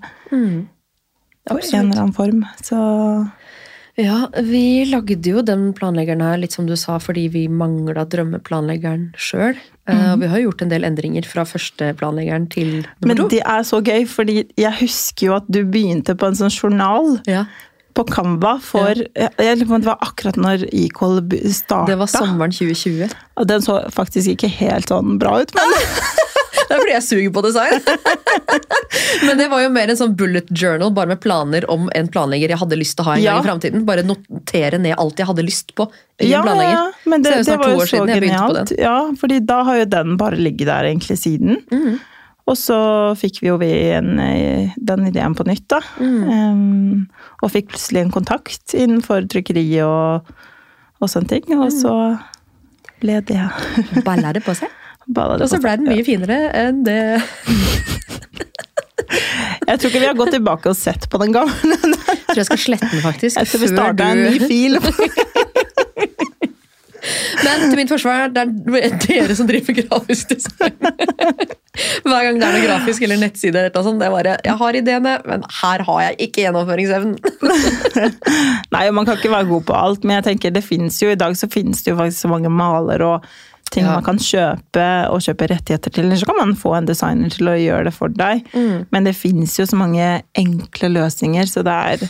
på 1.48 1.58
en 1.58 1.84
eller 1.84 2.00
annen 2.02 2.16
form. 2.16 2.44
Så 2.62 2.78
Ja, 3.98 4.28
vi 4.46 4.84
lagde 4.86 5.16
jo 5.26 5.40
den 5.42 5.72
planleggeren 5.74 6.20
her, 6.22 6.36
litt 6.38 6.54
som 6.54 6.68
du 6.68 6.76
sa, 6.78 7.00
fordi 7.02 7.24
vi 7.34 7.48
mangla 7.50 8.04
drømmeplanleggeren 8.06 9.08
sjøl. 9.18 9.58
Og 9.90 10.20
vi 10.20 10.28
har 10.30 10.42
gjort 10.44 10.62
en 10.62 10.70
del 10.70 10.84
endringer 10.86 11.26
fra 11.26 11.42
første 11.48 11.88
planleggeren 11.98 12.46
til 12.52 12.68
nummer 13.00 13.08
Men 13.08 13.22
det 13.32 13.40
er 13.40 13.64
så 13.66 13.80
gøy, 13.82 14.04
fordi 14.06 14.44
jeg 14.54 14.74
husker 14.82 15.26
jo 15.26 15.34
at 15.40 15.48
du 15.50 15.64
begynte 15.64 16.14
på 16.14 16.28
en 16.30 16.38
sånn 16.38 16.54
journal 16.54 17.16
Ja, 17.26 17.46
på 17.98 18.04
Canva 18.08 18.54
for 18.62 18.94
ja. 19.18 19.28
jeg 19.42 19.58
Det 19.64 19.68
var 19.88 19.98
akkurat 20.06 20.38
når 20.38 20.64
Equal 20.72 21.20
starta. 21.52 21.84
det 21.90 21.98
var 22.00 22.10
sommeren 22.12 22.54
2020. 22.54 23.10
Og 23.38 23.50
den 23.50 23.64
så 23.64 23.80
faktisk 23.94 24.32
ikke 24.36 24.50
helt 24.60 24.90
sånn 24.92 25.18
bra 25.20 25.40
ut, 25.42 25.54
men 25.58 25.76
Det 26.68 26.74
er 26.76 26.80
fordi 26.82 26.92
jeg 26.92 27.04
suger 27.06 27.30
på 27.32 27.42
design. 27.46 27.78
Men 29.26 29.38
det 29.40 29.46
var 29.48 29.62
jo 29.62 29.70
mer 29.72 29.88
en 29.88 29.96
sånn 29.96 30.12
bullet 30.18 30.50
journal, 30.52 30.90
bare 30.92 31.08
med 31.14 31.20
planer 31.22 31.64
om 31.72 31.86
en 31.96 32.10
planlegger 32.12 32.52
jeg 32.52 32.60
hadde 32.60 32.76
lyst 32.76 32.96
til 32.98 33.04
å 33.04 33.08
ha 33.08 33.14
en 33.16 33.22
Ja. 33.22 33.36
gang 33.36 33.40
i 33.40 33.46
fremtiden. 33.48 33.86
Bare 33.88 34.04
notere 34.04 34.80
ned 34.82 34.98
alt 35.00 35.16
jeg 35.20 35.28
hadde 35.30 35.44
lyst 35.46 35.72
på 35.78 35.86
i 36.20 36.28
ja, 36.28 36.42
en 36.42 36.48
planlegger. 36.48 36.74
ja, 36.76 37.08
men 37.08 37.24
det, 37.24 37.32
Så 37.32 37.38
det 37.38 37.46
det 37.46 37.58
var 37.62 37.72
jo 37.72 37.86
så 37.88 38.02
genialt. 38.10 38.72
Ja, 38.78 38.96
fordi 39.20 39.40
da 39.48 39.62
har 39.64 39.80
jo 39.80 39.88
den 39.96 40.16
bare 40.20 40.36
ligget 40.36 40.68
der 40.68 40.90
egentlig 40.90 41.16
siden. 41.22 41.62
Mhm. 41.72 41.98
Og 42.48 42.56
så 42.56 42.78
fikk 43.20 43.42
vi 43.42 43.50
jo 43.50 43.58
vi 43.60 43.68
en, 43.92 44.14
eh, 44.24 44.70
den 44.80 45.02
ideen 45.10 45.34
på 45.36 45.44
nytt, 45.44 45.66
da. 45.68 45.82
Mm. 46.00 46.22
Um, 46.32 47.08
og 47.44 47.50
fikk 47.52 47.68
plutselig 47.74 48.00
en 48.06 48.12
kontakt 48.14 48.72
innenfor 48.78 49.26
trykkeri 49.28 49.66
og, 49.84 50.24
og 51.02 51.10
sånne 51.12 51.28
ting. 51.34 51.44
Og 51.58 51.66
Mhm. 51.68 51.76
så 51.82 51.94
ble 53.02 53.20
det 53.28 53.42
Balla 54.08 54.32
det 54.32 54.42
på 54.46 54.54
seg. 54.56 54.72
balla 55.06 55.36
det 55.38 55.44
Og 55.44 55.52
så 55.52 55.60
ble 55.62 55.76
den 55.76 55.86
mye 55.92 56.04
finere 56.06 56.38
enn 56.56 56.80
det 56.84 56.98
Jeg 59.68 59.78
tror 59.78 59.90
ikke 59.90 60.00
vi 60.00 60.08
har 60.08 60.16
gått 60.16 60.32
tilbake 60.34 60.70
og 60.72 60.76
sett 60.76 61.04
på 61.12 61.18
den 61.20 61.32
gamle. 61.36 61.76
Jeg 61.76 62.24
tror 62.32 62.40
jeg 62.40 62.48
skal 62.48 62.60
slette 62.64 62.88
den, 62.92 63.02
faktisk. 63.04 63.36
Jeg 63.38 63.48
tror 63.50 63.60
vi 63.62 63.68
starta 63.70 64.08
en 64.14 64.22
ny 64.24 64.38
fil. 64.40 64.78
Men 67.44 67.64
til 67.70 67.76
mitt 67.78 67.92
forsvar, 67.92 68.28
det 68.34 68.42
er 68.44 68.96
dere 69.04 69.36
som 69.38 69.48
driver 69.48 69.76
grafisk 69.82 70.34
design. 70.34 70.76
Hver 72.08 72.24
gang 72.26 72.40
det 72.40 72.46
er 72.48 72.56
noe 72.56 72.62
grafisk 72.64 73.04
eller 73.06 73.20
nettside, 73.20 73.60
eller 73.68 73.84
sånt, 73.86 74.00
det 74.02 74.08
er 74.08 74.14
bare 74.14 74.32
Jeg 74.42 74.56
har 74.62 74.78
ideene, 74.80 75.12
men 75.28 75.44
her 75.60 75.84
har 75.86 76.00
jeg 76.08 76.16
ikke 76.26 76.42
gjennomføringsevnen. 76.46 77.18
Nei, 78.74 78.82
man 78.94 79.06
kan 79.06 79.18
ikke 79.18 79.30
være 79.32 79.50
god 79.50 79.68
på 79.68 79.76
alt, 79.78 80.06
men 80.06 80.18
jeg 80.18 80.26
tenker 80.32 80.54
det 80.54 80.64
finnes 80.66 80.98
jo 81.02 81.12
i 81.12 81.18
dag 81.20 81.36
så 81.38 81.50
finnes 81.52 81.84
det 81.84 81.92
jo 81.92 81.98
faktisk 82.00 82.24
så 82.26 82.32
mange 82.32 82.50
maler 82.52 83.04
og 83.06 83.28
ting 83.68 83.84
Ja. 83.84 83.98
man 83.98 84.04
kan 84.06 84.16
kjøpe 84.16 84.84
og 85.12 85.20
kjøpe 85.20 85.50
rettigheter 85.52 85.92
til. 85.92 86.06
Eller 86.06 86.16
så 86.16 86.26
kan 86.30 86.38
man 86.40 86.54
få 86.56 86.72
en 86.78 86.88
designer 86.88 87.28
til 87.34 87.50
å 87.52 87.56
gjøre 87.58 87.90
det 87.90 87.94
for 87.94 88.08
deg. 88.08 88.46
Mm. 88.54 88.86
Men 88.90 89.04
det 89.04 89.12
finnes 89.18 89.58
jo 89.58 89.66
så 89.68 89.76
mange 89.76 90.22
enkle 90.40 90.88
løsninger, 90.96 91.46
så 91.50 91.62
det 91.66 91.76
er 91.92 92.08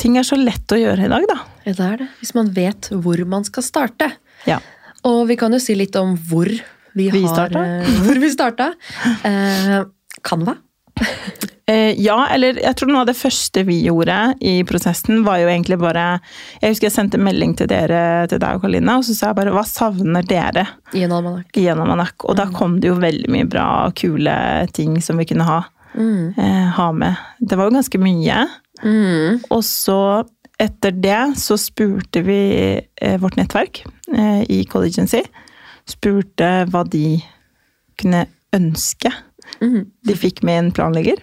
Ting 0.00 0.14
er 0.16 0.24
så 0.24 0.36
lett 0.38 0.70
å 0.72 0.78
gjøre 0.78 1.04
i 1.04 1.08
dag, 1.10 1.24
da. 1.28 1.34
Ja, 1.66 1.72
det 1.76 1.84
er 1.84 1.96
det. 2.00 2.06
Hvis 2.22 2.30
man 2.32 2.46
vet 2.56 2.86
hvor 3.04 3.20
man 3.28 3.42
skal 3.44 3.64
starte. 3.66 4.06
Ja. 4.46 4.58
Og 5.04 5.26
vi 5.28 5.36
kan 5.40 5.52
jo 5.52 5.58
si 5.62 5.74
litt 5.74 5.96
om 5.96 6.16
hvor 6.28 6.48
vi, 6.94 7.08
Vi 7.10 7.22
har 7.22 7.34
starta. 7.34 7.60
eh, 7.64 7.86
Hvor 8.04 8.18
vi 8.20 8.30
starta. 8.30 8.72
Eh, 9.24 9.84
Canva. 10.22 10.56
Eh, 11.70 11.94
ja, 12.02 12.16
eller 12.34 12.58
jeg 12.58 12.74
tror 12.76 12.90
noe 12.90 13.04
av 13.04 13.06
det 13.08 13.14
første 13.16 13.62
vi 13.64 13.76
gjorde 13.86 14.16
i 14.42 14.56
prosessen, 14.66 15.20
var 15.24 15.38
jo 15.38 15.46
egentlig 15.48 15.78
bare 15.80 16.18
Jeg 16.60 16.72
husker 16.74 16.88
jeg 16.88 16.94
sendte 16.96 17.20
melding 17.22 17.54
til 17.56 17.68
dere, 17.70 18.26
til 18.28 18.40
deg 18.42 18.56
og 18.58 18.64
Karoline, 18.64 18.96
og 18.98 19.06
så 19.06 19.14
sa 19.14 19.30
jeg 19.30 19.38
bare 19.38 19.52
hva 19.54 19.62
savner 19.68 20.26
dere 20.26 20.66
I 20.98 21.04
en 21.06 21.14
almanakk. 21.14 21.54
i 21.56 21.68
en 21.70 21.78
almanakk? 21.84 22.26
Og 22.26 22.36
da 22.40 22.48
kom 22.50 22.80
det 22.82 22.90
jo 22.90 22.96
veldig 23.00 23.30
mye 23.30 23.46
bra, 23.48 23.68
og 23.86 23.94
kule 24.02 24.34
ting 24.76 24.98
som 25.00 25.16
vi 25.22 25.28
kunne 25.30 25.46
ha, 25.46 25.60
eh, 25.94 26.66
ha 26.76 26.90
med. 26.92 27.16
Det 27.40 27.56
var 27.56 27.70
jo 27.70 27.76
ganske 27.78 28.02
mye. 28.02 28.42
Mm. 28.82 29.40
Og 29.50 29.62
så 29.62 30.00
etter 30.60 30.92
det 30.92 31.20
så 31.40 31.56
spurte 31.60 32.22
vi 32.26 32.40
eh, 32.80 33.16
vårt 33.22 33.38
nettverk 33.40 33.82
eh, 34.12 34.42
i 34.52 34.60
Collegency. 34.68 35.22
Spurte 35.88 36.50
hva 36.70 36.84
de 36.88 37.18
kunne 38.00 38.26
ønske 38.56 39.12
Mm. 39.60 39.90
de 40.06 40.14
fikk 40.16 40.44
med 40.46 40.58
en 40.58 40.70
planlegger. 40.72 41.20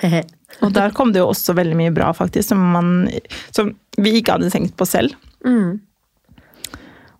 Og 0.64 0.72
der 0.74 0.94
kom 0.96 1.12
det 1.12 1.20
jo 1.20 1.28
også 1.30 1.54
veldig 1.58 1.76
mye 1.78 1.92
bra, 1.94 2.08
faktisk, 2.16 2.48
som, 2.50 2.62
man, 2.72 3.08
som 3.54 3.74
vi 4.00 4.16
ikke 4.18 4.38
hadde 4.38 4.50
tenkt 4.50 4.76
på 4.78 4.86
selv. 4.88 5.14
Mm. 5.44 5.76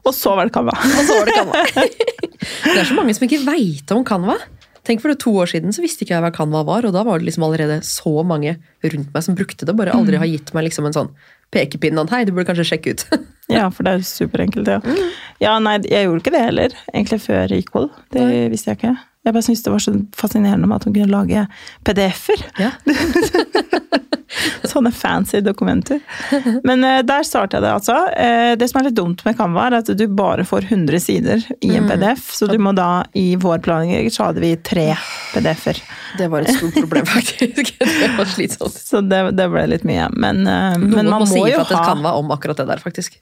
Og 0.08 0.14
så 0.16 0.32
var 0.38 0.48
det 0.48 0.54
Canva. 0.54 0.72
Og 0.72 1.02
så 1.04 1.18
var 1.18 1.28
det 1.28 1.36
Canva. 1.36 1.64
det 2.72 2.78
er 2.80 2.88
så 2.88 2.96
mange 2.96 3.14
som 3.18 3.26
ikke 3.28 3.42
veit 3.44 3.92
om 3.94 4.06
Canva. 4.08 4.38
Tenk 4.88 5.02
for 5.04 5.12
det 5.12 5.20
to 5.20 5.34
år 5.36 5.50
siden 5.50 5.74
så 5.76 5.82
visste 5.84 6.06
ikke 6.06 6.14
jeg 6.16 6.24
hva 6.24 6.30
Canva 6.32 6.62
var, 6.64 6.86
og 6.88 6.94
da 6.96 7.02
var 7.04 7.20
det 7.20 7.28
liksom 7.28 7.44
allerede 7.44 7.82
så 7.84 8.22
mange 8.24 8.54
rundt 8.80 9.10
meg 9.12 9.24
som 9.26 9.36
brukte 9.36 9.68
det. 9.68 9.74
Bare 9.76 9.92
aldri 9.92 10.16
har 10.20 10.30
gitt 10.30 10.54
meg 10.56 10.64
liksom 10.70 10.88
en 10.88 10.96
sånn 10.96 11.10
pekepinn 11.52 12.00
at 12.00 12.12
hei, 12.12 12.22
du 12.24 12.32
burde 12.32 12.48
kanskje 12.50 12.70
sjekke 12.72 12.96
ut. 12.96 13.04
Ja, 13.48 13.70
for 13.72 13.80
det 13.80 13.94
er 13.96 14.02
superenkelt, 14.04 14.68
ja. 14.68 15.06
Ja, 15.40 15.54
nei, 15.64 15.78
jeg 15.88 16.04
gjorde 16.04 16.20
ikke 16.20 16.32
det 16.34 16.42
heller, 16.42 16.74
egentlig 16.92 17.16
før 17.24 17.54
Equal. 17.56 17.86
Det 18.12 18.20
Nei. 18.20 18.42
visste 18.52 18.68
jeg 18.68 18.76
ikke. 18.76 18.90
Jeg 19.24 19.34
bare 19.38 19.46
syntes 19.46 19.62
det 19.64 19.72
var 19.72 19.80
så 19.80 19.94
fascinerende 20.20 20.68
med 20.68 20.76
at 20.76 20.84
hun 20.84 20.92
kunne 20.92 21.08
lage 21.14 21.46
PDF-er. 21.88 22.44
Ja. 22.60 22.74
Sånne 24.78 24.92
fancy 24.94 25.40
dokumenter. 25.42 25.98
Men 26.68 26.84
eh, 26.86 27.00
der 27.06 27.26
startet 27.26 27.58
jeg 27.58 27.64
det, 27.64 27.72
altså. 27.80 27.96
Eh, 28.14 28.52
det 28.58 28.68
som 28.70 28.78
er 28.80 28.88
litt 28.88 28.96
dumt 28.98 29.24
med 29.26 29.34
Canva, 29.38 29.66
er 29.66 29.78
at 29.80 29.90
du 29.98 30.04
bare 30.06 30.44
får 30.46 30.68
100 30.70 31.02
sider 31.02 31.42
i 31.66 31.72
en 31.74 31.88
PDF. 31.90 32.28
Så 32.36 32.46
du 32.46 32.54
må 32.62 32.72
da, 32.78 33.02
i 33.18 33.32
vår 33.40 33.58
planlegging, 33.64 34.10
så 34.14 34.28
hadde 34.28 34.44
vi 34.44 34.52
tre 34.62 34.92
PDF-er. 35.34 35.82
Det 36.18 36.28
var 36.30 36.46
et 36.46 36.54
stort 36.56 36.78
problem, 36.78 37.06
faktisk. 37.16 37.74
Det 37.98 38.12
var 38.16 38.30
slitsomt. 38.30 38.78
Så 38.78 39.00
det, 39.02 39.20
det 39.38 39.48
ble 39.50 39.64
litt 39.72 39.86
mye. 39.88 40.06
Men, 40.14 40.44
eh, 40.46 40.76
Noen 40.78 40.94
men 40.94 41.10
man 41.10 41.24
må, 41.24 41.30
si 41.30 41.42
må 41.42 41.48
jo 41.50 41.64
fra 41.64 41.68
til 41.72 41.80
ha 41.80 41.88
Canva 41.90 42.14
om 42.20 42.30
akkurat 42.34 42.62
det 42.62 42.68
der, 42.70 42.82
faktisk. 42.82 43.18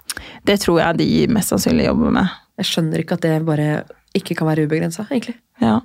Det 0.47 0.59
tror 0.63 0.83
jeg 0.83 1.01
de 1.01 1.09
mest 1.33 1.55
sannsynlig 1.55 1.89
jobber 1.89 2.13
med. 2.21 2.37
Jeg 2.61 2.71
skjønner 2.71 3.03
ikke 3.03 3.17
at 3.17 3.25
det 3.25 3.35
bare 3.49 3.71
ikke 4.17 4.37
kan 4.37 4.49
være 4.49 4.69
ubegrensa, 4.69 5.09
egentlig. 5.11 5.37
Ja. 5.63 5.81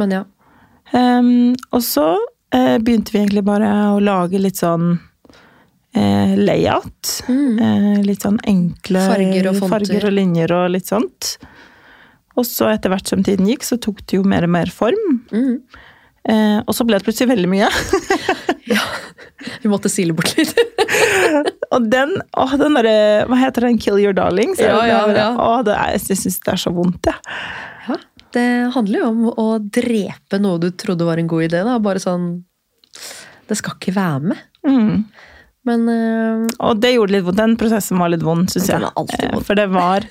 Men 0.00 0.14
ja. 0.18 0.22
Um, 0.92 1.54
og 1.72 1.82
så 1.84 2.06
uh, 2.18 2.76
begynte 2.84 3.14
vi 3.14 3.22
egentlig 3.22 3.44
bare 3.46 3.70
å 3.94 3.98
lage 4.04 4.40
litt 4.40 4.60
sånn 4.60 4.98
eh, 5.94 6.34
layout. 6.36 7.14
Eh, 7.28 8.02
litt 8.04 8.24
sånn 8.26 8.40
enkle 8.46 9.02
Mm. 9.04 9.10
Farger 9.14 9.48
og 9.50 9.58
farger 9.70 10.06
og 10.10 10.14
linjer 10.14 10.52
og 10.52 10.70
litt 10.74 10.90
sånt. 10.90 11.36
Og 12.34 12.46
så 12.46 12.68
etter 12.72 12.90
hvert 12.90 13.06
som 13.06 13.22
tiden 13.22 13.46
gikk, 13.46 13.62
så 13.66 13.78
tok 13.78 14.02
det 14.06 14.18
jo 14.18 14.24
mer 14.26 14.46
og 14.46 14.50
mer 14.50 14.70
form. 14.74 15.20
Mm. 15.30 15.60
Eh, 16.24 16.60
og 16.64 16.72
så 16.72 16.86
ble 16.88 16.96
det 16.98 17.04
plutselig 17.04 17.30
veldig 17.34 17.50
mye. 17.52 17.68
ja, 18.72 18.80
Vi 19.62 19.68
måtte 19.68 19.90
sile 19.92 20.16
bort 20.16 20.32
litt. 20.38 20.54
og 21.74 21.90
den, 21.92 22.14
å, 22.32 22.46
den 22.56 22.78
derre 22.78 23.26
Hva 23.28 23.38
heter 23.42 23.68
den? 23.68 23.78
Kill 23.82 24.00
your 24.00 24.16
darlings? 24.16 24.58
Er 24.58 24.72
Ja, 24.72 24.80
ja, 24.88 25.02
ja. 25.12 25.28
Åh, 25.36 25.60
det 25.66 25.76
er, 25.76 25.92
jeg 25.98 26.18
syns 26.22 26.40
det 26.40 26.54
er 26.54 26.62
så 26.64 26.72
vondt, 26.74 27.10
jeg. 27.10 27.36
Ja, 27.90 27.98
det 28.34 28.46
handler 28.74 29.02
jo 29.02 29.10
om 29.12 29.28
å 29.30 29.46
drepe 29.60 30.40
noe 30.42 30.62
du 30.62 30.70
trodde 30.72 31.06
var 31.06 31.20
en 31.20 31.28
god 31.30 31.46
idé. 31.50 31.60
Da. 31.66 31.76
Bare 31.82 32.02
sånn 32.02 32.30
Det 33.46 33.60
skal 33.60 33.76
ikke 33.76 33.94
være 33.94 34.32
med. 34.32 34.42
Mm. 34.64 35.04
Men 35.64 35.86
uh, 35.88 36.46
Og 36.68 36.80
det 36.82 36.90
gjorde 36.94 37.14
litt 37.14 37.24
vondt. 37.24 37.38
Den 37.40 37.54
prosessen 37.60 37.98
var 38.02 38.10
litt 38.12 38.24
vond, 38.24 38.50
syns 38.52 38.68
jeg. 38.68 38.84
Eh. 38.84 39.38
For 39.46 39.56
det 39.56 39.64
var 39.72 40.04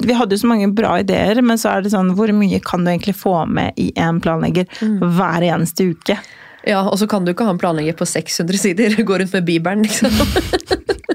Vi 0.00 0.16
hadde 0.16 0.32
jo 0.32 0.40
så 0.40 0.48
mange 0.48 0.70
bra 0.72 0.94
ideer, 1.02 1.42
men 1.44 1.60
så 1.60 1.74
er 1.74 1.84
det 1.84 1.92
sånn 1.92 2.14
Hvor 2.16 2.32
mye 2.32 2.60
kan 2.64 2.86
du 2.86 2.90
egentlig 2.94 3.16
få 3.20 3.42
med 3.46 3.76
i 3.76 3.90
en 4.00 4.20
planlegger 4.24 4.64
Mm. 4.80 4.98
hver 5.18 5.44
eneste 5.52 5.90
uke? 5.92 6.16
ja, 6.64 6.80
og 6.88 6.96
så 6.96 7.04
kan 7.06 7.26
du 7.26 7.34
ikke 7.34 7.44
ha 7.44 7.52
en 7.52 7.58
planlegger 7.60 7.92
på 7.98 8.06
600 8.08 8.56
sider. 8.58 8.94
Gå 9.04 9.18
rundt 9.20 9.32
med 9.36 9.44
bibelen, 9.44 9.82
liksom. 9.84 10.08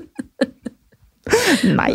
Nei. 1.79 1.93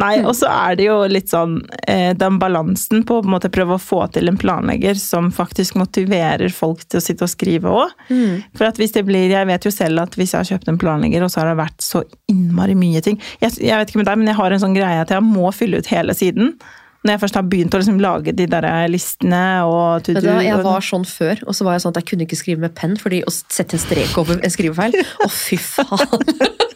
Nei, 0.00 0.14
og 0.24 0.32
så 0.38 0.48
er 0.50 0.78
det 0.78 0.86
jo 0.86 0.96
litt 1.10 1.30
sånn 1.30 1.58
eh, 1.90 2.12
den 2.16 2.38
balansen 2.40 3.04
på 3.06 3.20
å 3.20 3.40
prøve 3.52 3.76
å 3.76 3.82
få 3.82 4.00
til 4.14 4.30
en 4.30 4.38
planlegger 4.40 4.98
som 4.98 5.30
faktisk 5.34 5.76
motiverer 5.78 6.52
folk 6.54 6.82
til 6.86 7.00
å 7.00 7.04
sitte 7.04 7.26
og 7.26 7.32
skrive 7.32 7.70
òg. 7.82 7.94
Mm. 8.08 8.40
For 8.56 8.70
at 8.70 8.80
hvis 8.80 8.96
det 8.96 9.04
blir 9.08 9.30
Jeg 9.30 9.46
vet 9.46 9.66
jo 9.66 9.72
selv 9.74 10.02
at 10.02 10.16
hvis 10.18 10.32
jeg 10.34 10.40
har 10.40 10.48
kjøpt 10.48 10.70
en 10.72 10.80
planlegger, 10.80 11.22
og 11.24 11.30
så 11.32 11.42
har 11.42 11.50
det 11.50 11.60
vært 11.60 11.84
så 11.84 12.02
innmari 12.30 12.74
mye 12.78 13.02
ting 13.04 13.18
Jeg, 13.42 13.58
jeg 13.60 13.76
vet 13.76 13.90
ikke 13.92 14.00
med 14.00 14.08
deg, 14.08 14.20
men 14.20 14.30
jeg 14.32 14.38
har 14.40 14.54
en 14.54 14.62
sånn 14.62 14.76
greie 14.76 15.02
at 15.02 15.12
jeg 15.12 15.26
må 15.26 15.50
fylle 15.54 15.80
ut 15.80 15.90
hele 15.92 16.16
siden. 16.16 16.54
Når 17.00 17.14
jeg 17.14 17.20
først 17.22 17.36
har 17.38 17.46
begynt 17.48 17.74
å 17.74 17.80
liksom 17.80 18.00
lage 18.02 18.34
de 18.36 18.46
der 18.50 18.66
listene 18.92 19.44
og 19.64 20.04
to 20.04 20.14
do 20.18 20.34
Jeg 20.44 20.60
var 20.64 20.84
sånn 20.84 21.06
før, 21.08 21.40
og 21.46 21.56
så 21.56 21.64
var 21.64 21.76
jeg 21.76 21.84
sånn 21.86 21.94
at 21.94 22.02
jeg 22.02 22.08
kunne 22.10 22.26
ikke 22.26 22.40
skrive 22.40 22.64
med 22.66 22.74
penn 22.76 22.98
fordi 23.00 23.22
å 23.24 23.32
sette 23.32 23.78
en 23.78 23.84
strek 23.86 24.18
over 24.20 24.40
en 24.40 24.52
skrivefeil 24.52 24.98
Å, 25.00 25.30
fy 25.32 25.60
faen! 25.60 26.68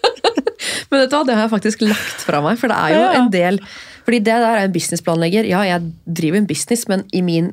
Men 0.91 1.03
vet 1.03 1.13
du 1.13 1.17
hva, 1.17 1.25
det 1.27 1.37
har 1.37 1.47
jeg 1.47 1.55
faktisk 1.55 1.85
lagt 1.85 2.25
fra 2.27 2.41
meg, 2.45 2.59
for 2.61 2.73
det 2.73 2.79
er 2.79 2.95
jo 2.95 3.05
en 3.19 3.31
del 3.33 3.61
Fordi 4.05 4.21
det 4.21 4.39
der 4.43 4.59
er 4.59 4.67
en 4.67 4.75
businessplanlegger. 4.75 5.47
Ja, 5.49 5.63
jeg 5.65 5.93
driver 6.05 6.43
en 6.43 6.49
business, 6.49 6.89
men 6.91 7.07
i 7.17 7.23
min 7.25 7.53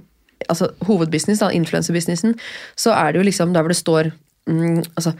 altså, 0.49 0.71
hovedbusiness, 0.87 1.43
influenserbusinessen, 1.55 2.35
så 2.75 2.95
er 2.97 3.13
det 3.13 3.21
jo 3.21 3.27
liksom 3.29 3.53
der 3.55 3.63
hvor 3.63 3.71
det 3.71 3.79
står 3.79 4.11
mm, 4.49 4.81
altså, 4.99 5.13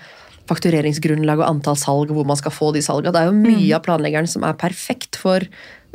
faktureringsgrunnlag 0.50 1.39
og 1.39 1.48
antall 1.48 1.77
salg, 1.80 2.12
hvor 2.12 2.27
man 2.27 2.39
skal 2.39 2.53
få 2.53 2.72
de 2.75 2.84
salgene. 2.84 3.13
Det 3.15 3.22
er 3.22 3.30
jo 3.30 3.38
mye 3.38 3.77
av 3.77 3.86
planleggeren 3.86 4.30
som 4.30 4.44
er 4.48 4.60
perfekt 4.60 5.20
for 5.20 5.46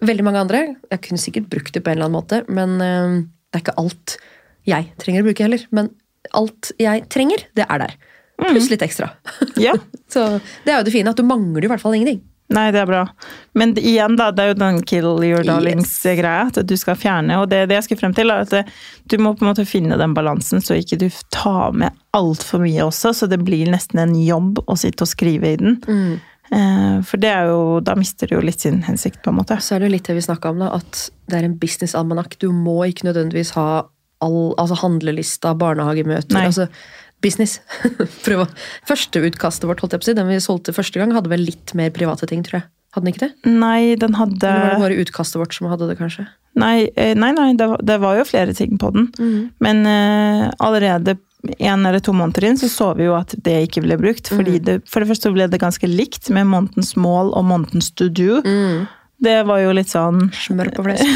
veldig 0.06 0.26
mange 0.26 0.42
andre. 0.44 0.62
Jeg 0.92 1.04
kunne 1.04 1.20
sikkert 1.20 1.50
brukt 1.52 1.74
det 1.74 1.84
på 1.84 1.92
en 1.92 1.98
eller 1.98 2.08
annen 2.08 2.18
måte, 2.18 2.42
men 2.48 2.76
eh, 2.84 3.20
det 3.50 3.60
er 3.60 3.64
ikke 3.64 3.78
alt 3.82 4.18
jeg 4.66 4.90
trenger 5.02 5.22
å 5.22 5.28
bruke 5.28 5.46
heller. 5.46 5.64
Men 5.76 5.92
alt 6.36 6.72
jeg 6.82 7.06
trenger, 7.12 7.44
det 7.58 7.66
er 7.68 7.84
der. 7.84 7.96
Pluss 8.38 8.70
litt 8.72 8.82
ekstra. 8.84 9.10
Ja. 9.66 9.72
Så 10.12 10.26
det 10.64 10.72
er 10.72 10.80
jo 10.80 10.86
det 10.86 10.92
fine, 10.94 11.10
at 11.12 11.18
du 11.18 11.24
mangler 11.26 11.64
i 11.64 11.68
hvert 11.70 11.80
fall 11.82 11.94
ingenting. 11.96 12.20
Nei, 12.54 12.68
det 12.70 12.78
er 12.78 12.86
bra. 12.86 13.00
Men 13.58 13.72
igjen, 13.80 14.14
da, 14.20 14.28
det 14.30 14.44
er 14.44 14.50
jo 14.52 14.58
den 14.60 14.76
kill 14.86 15.08
your 15.26 15.42
darlings-greia. 15.42 16.44
At 16.52 16.60
du 16.68 16.76
skal 16.78 16.94
fjerne. 16.94 17.40
Og 17.42 17.48
det, 17.50 17.64
det 17.66 17.74
jeg 17.80 17.86
skulle 17.88 18.02
frem 18.04 18.14
til, 18.14 18.30
er 18.30 18.44
at 18.44 18.70
du 19.10 19.16
må 19.18 19.32
på 19.34 19.42
en 19.42 19.50
måte 19.50 19.64
finne 19.66 19.98
den 19.98 20.14
balansen, 20.14 20.62
så 20.62 20.76
ikke 20.78 20.98
du 21.00 21.08
tar 21.34 21.74
med 21.74 21.96
altfor 22.14 22.62
mye 22.62 22.86
også. 22.86 23.10
Så 23.18 23.26
det 23.32 23.40
blir 23.42 23.66
nesten 23.72 23.98
en 24.04 24.14
jobb 24.14 24.60
å 24.62 24.76
sitte 24.78 25.02
og 25.02 25.10
skrive 25.10 25.56
i 25.56 25.58
den. 25.58 25.80
Eh, 26.54 27.00
For 27.02 27.18
det 27.18 27.32
er 27.34 27.48
jo 27.50 27.80
Da 27.82 27.96
mister 27.98 28.30
det 28.30 28.36
jo 28.36 28.44
litt 28.46 28.62
sin 28.62 28.78
hensikt, 28.86 29.18
på 29.24 29.32
en 29.34 29.40
måte. 29.40 29.58
Så 29.58 29.74
er 29.74 29.82
det 29.82 29.90
jo 29.90 29.96
litt 29.96 30.06
det 30.06 30.14
vi 30.20 30.22
snakka 30.28 30.54
om, 30.54 30.62
da, 30.62 30.70
at 30.78 31.08
det 31.26 31.40
er 31.40 31.48
en 31.48 31.58
businessalmanakk. 31.58 32.38
Du 32.38 32.52
må 32.54 32.78
ikke 32.86 33.08
nødvendigvis 33.10 33.56
ha 33.58 33.66
all, 34.22 34.38
altså 34.54 34.78
handlelista, 34.84 35.50
barnehagemøter. 35.58 36.30
Nei. 36.38 36.46
altså 36.46 36.68
Business. 37.24 37.58
Prøv 38.26 38.44
å 38.44 38.48
Første 38.88 39.22
utkastet 39.24 39.68
vårt, 39.68 39.82
holdt 39.82 39.96
jeg 39.96 40.02
på 40.02 40.06
å 40.06 40.10
si, 40.10 40.16
den 40.18 40.30
vi 40.30 40.40
solgte 40.42 40.74
første 40.76 41.00
gang, 41.00 41.14
hadde 41.16 41.32
vel 41.32 41.46
litt 41.46 41.74
mer 41.78 41.92
private 41.94 42.28
ting, 42.30 42.44
tror 42.46 42.60
jeg. 42.60 42.68
Hadde 42.96 43.04
den 43.04 43.12
ikke 43.14 43.26
det? 43.26 43.52
Nei, 43.52 43.80
den 44.00 44.16
hadde 44.16 44.48
Eller 44.48 44.62
var 44.62 44.74
det 44.74 44.84
bare 44.86 45.04
utkastet 45.04 45.40
vårt 45.40 45.56
som 45.56 45.68
hadde 45.68 45.88
det, 45.90 45.98
kanskje? 46.00 46.26
Nei, 46.56 46.88
eh, 46.96 47.12
nei, 47.18 47.34
nei 47.36 47.50
det, 47.58 47.68
var, 47.68 47.82
det 47.84 47.98
var 48.00 48.16
jo 48.16 48.24
flere 48.28 48.54
ting 48.56 48.78
på 48.80 48.88
den. 48.94 49.10
Men 49.60 49.82
uh, 49.84 50.46
allerede 50.64 51.18
en 51.58 51.86
eller 51.86 52.00
to 52.02 52.14
måneder 52.16 52.48
inn 52.48 52.58
så 52.58 52.68
så 52.72 52.88
vi 52.96 53.06
jo 53.06 53.16
at 53.18 53.34
det 53.44 53.58
ikke 53.68 53.84
ble 53.84 53.98
brukt. 54.00 54.30
fordi 54.32 54.58
det, 54.64 54.78
For 54.88 55.04
det 55.04 55.10
første 55.12 55.32
ble 55.34 55.48
det 55.52 55.60
ganske 55.62 55.88
likt 55.90 56.30
med 56.32 56.48
månedens 56.50 56.94
mål 56.96 57.34
og 57.36 57.44
månedens 57.50 57.92
to 57.92 58.08
do. 58.08 58.40
Det 59.22 59.36
var 59.48 59.62
jo 59.62 59.72
litt 59.76 59.88
sånn 59.88 60.28
Smør 60.36 60.70
på 60.76 60.84
flesk. 60.84 61.06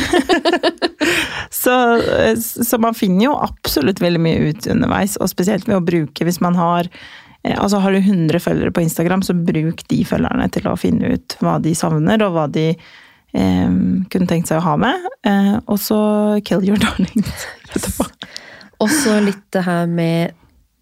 så, 1.63 1.75
så 2.41 2.79
man 2.81 2.97
finner 2.97 3.27
jo 3.27 3.35
absolutt 3.37 4.01
veldig 4.01 4.23
mye 4.25 4.51
ut 4.51 4.69
underveis, 4.73 5.19
og 5.21 5.29
spesielt 5.33 5.69
ved 5.69 5.81
å 5.81 5.85
bruke 5.85 6.25
hvis 6.27 6.41
man 6.45 6.57
har 6.59 6.89
eh, 6.89 7.57
Altså 7.57 7.83
Har 7.85 7.93
du 7.93 8.01
100 8.01 8.41
følgere 8.41 8.73
på 8.75 8.85
Instagram, 8.87 9.25
så 9.27 9.37
bruk 9.37 9.85
de 9.93 10.01
følgerne 10.09 10.49
til 10.55 10.69
å 10.71 10.79
finne 10.81 11.15
ut 11.17 11.37
hva 11.45 11.59
de 11.63 11.77
savner, 11.77 12.25
og 12.25 12.37
hva 12.37 12.47
de 12.53 12.71
eh, 12.73 13.71
kunne 14.13 14.31
tenkt 14.31 14.51
seg 14.51 14.61
å 14.61 14.67
ha 14.71 14.77
med. 14.81 15.09
Eh, 15.29 15.57
og 15.67 15.81
så 15.83 16.01
kill 16.47 16.65
your 16.67 16.81
darlings 16.85 17.49
etterpå. 17.75 18.09
Også 18.81 19.19
litt 19.21 19.45
det 19.53 19.67
her 19.67 19.91
med 19.93 20.39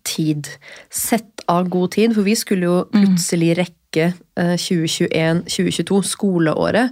tid. 0.06 0.46
Sett 0.90 1.42
av 1.50 1.66
god 1.72 1.96
tid, 1.96 2.14
for 2.14 2.26
vi 2.26 2.36
skulle 2.38 2.68
jo 2.68 2.78
plutselig 2.92 3.56
rekke 3.58 3.77
eh, 3.96 4.12
2021-2022, 4.60 6.02
skoleåret. 6.04 6.90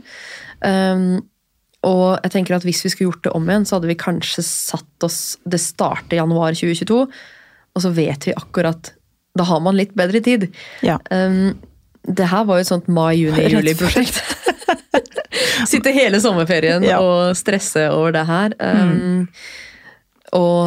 Um, 0.64 1.20
og 1.86 2.18
jeg 2.24 2.32
tenker 2.32 2.56
at 2.56 2.64
hvis 2.64 2.80
vi 2.84 2.90
skulle 2.90 3.10
gjort 3.12 3.24
det 3.28 3.32
om 3.36 3.44
igjen, 3.48 3.66
så 3.68 3.76
hadde 3.76 3.90
vi 3.90 3.94
kanskje 4.00 4.42
satt 4.42 5.04
oss 5.04 5.36
Det 5.44 5.60
starter 5.60 6.16
januar 6.16 6.56
2022, 6.56 6.96
og 7.76 7.82
så 7.84 7.90
vet 7.94 8.24
vi 8.26 8.32
akkurat 8.34 8.94
Da 9.36 9.44
har 9.44 9.60
man 9.60 9.76
litt 9.76 9.92
bedre 9.94 10.22
tid. 10.24 10.48
Ja. 10.82 10.96
Um, 11.12 11.52
det 12.08 12.26
her 12.30 12.44
var 12.48 12.56
jo 12.58 12.64
et 12.64 12.70
sånt 12.70 12.88
mai-juni-juli-prosjekt. 12.88 14.22
Sitte 15.70 15.92
hele 15.92 16.20
sommerferien 16.22 16.82
Ja. 16.86 17.00
og 17.02 17.36
stresse 17.36 17.88
over 17.92 18.12
det 18.16 18.24
her. 18.26 18.54
Um, 18.62 19.28
Og 20.32 20.66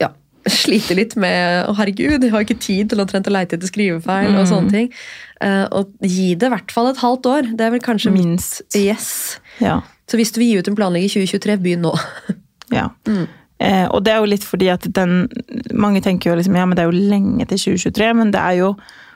ja, 0.00 0.08
slite 0.52 0.96
litt 0.98 1.16
med 1.20 1.66
Å, 1.66 1.74
herregud, 1.78 2.22
jeg 2.22 2.32
har 2.32 2.44
ikke 2.44 2.58
tid 2.62 2.92
til 2.92 3.02
å 3.02 3.06
leite 3.06 3.56
etter 3.56 3.70
skrivefeil 3.70 4.36
og 4.36 4.48
sånne 4.50 4.72
ting. 4.74 4.90
Uh, 5.42 5.64
og 5.80 6.06
gi 6.06 6.34
det 6.38 6.48
i 6.48 6.54
hvert 6.54 6.72
fall 6.74 6.90
et 6.90 7.02
halvt 7.02 7.30
år. 7.32 7.50
Det 7.58 7.66
er 7.66 7.74
vel 7.74 7.84
kanskje 7.84 8.14
Minst. 8.14 8.62
mitt 8.64 8.78
Yes. 8.80 9.08
Ja. 9.62 9.80
Så 10.06 10.20
hvis 10.20 10.32
du 10.32 10.40
vil 10.40 10.52
gi 10.52 10.60
ut 10.62 10.70
en 10.70 10.78
planlegger 10.78 11.10
i 11.10 11.26
2023, 11.26 11.58
begynn 11.64 11.84
nå. 11.86 11.96
ja. 12.74 12.90
Eh, 13.56 13.86
og 13.88 14.02
det 14.04 14.12
er 14.12 14.20
jo 14.20 14.28
litt 14.28 14.44
fordi 14.44 14.66
at 14.68 14.84
den 14.92 15.30
Mange 15.72 16.02
tenker 16.04 16.28
jo 16.28 16.34
liksom 16.36 16.58
ja, 16.58 16.66
men 16.68 16.76
det 16.76 16.82
er 16.82 16.90
jo 16.90 17.06
lenge 17.08 17.46
til 17.48 17.62
2023, 17.78 18.10
men 18.18 18.32
det 18.34 18.42
er 18.42 18.58
jo 18.58 18.74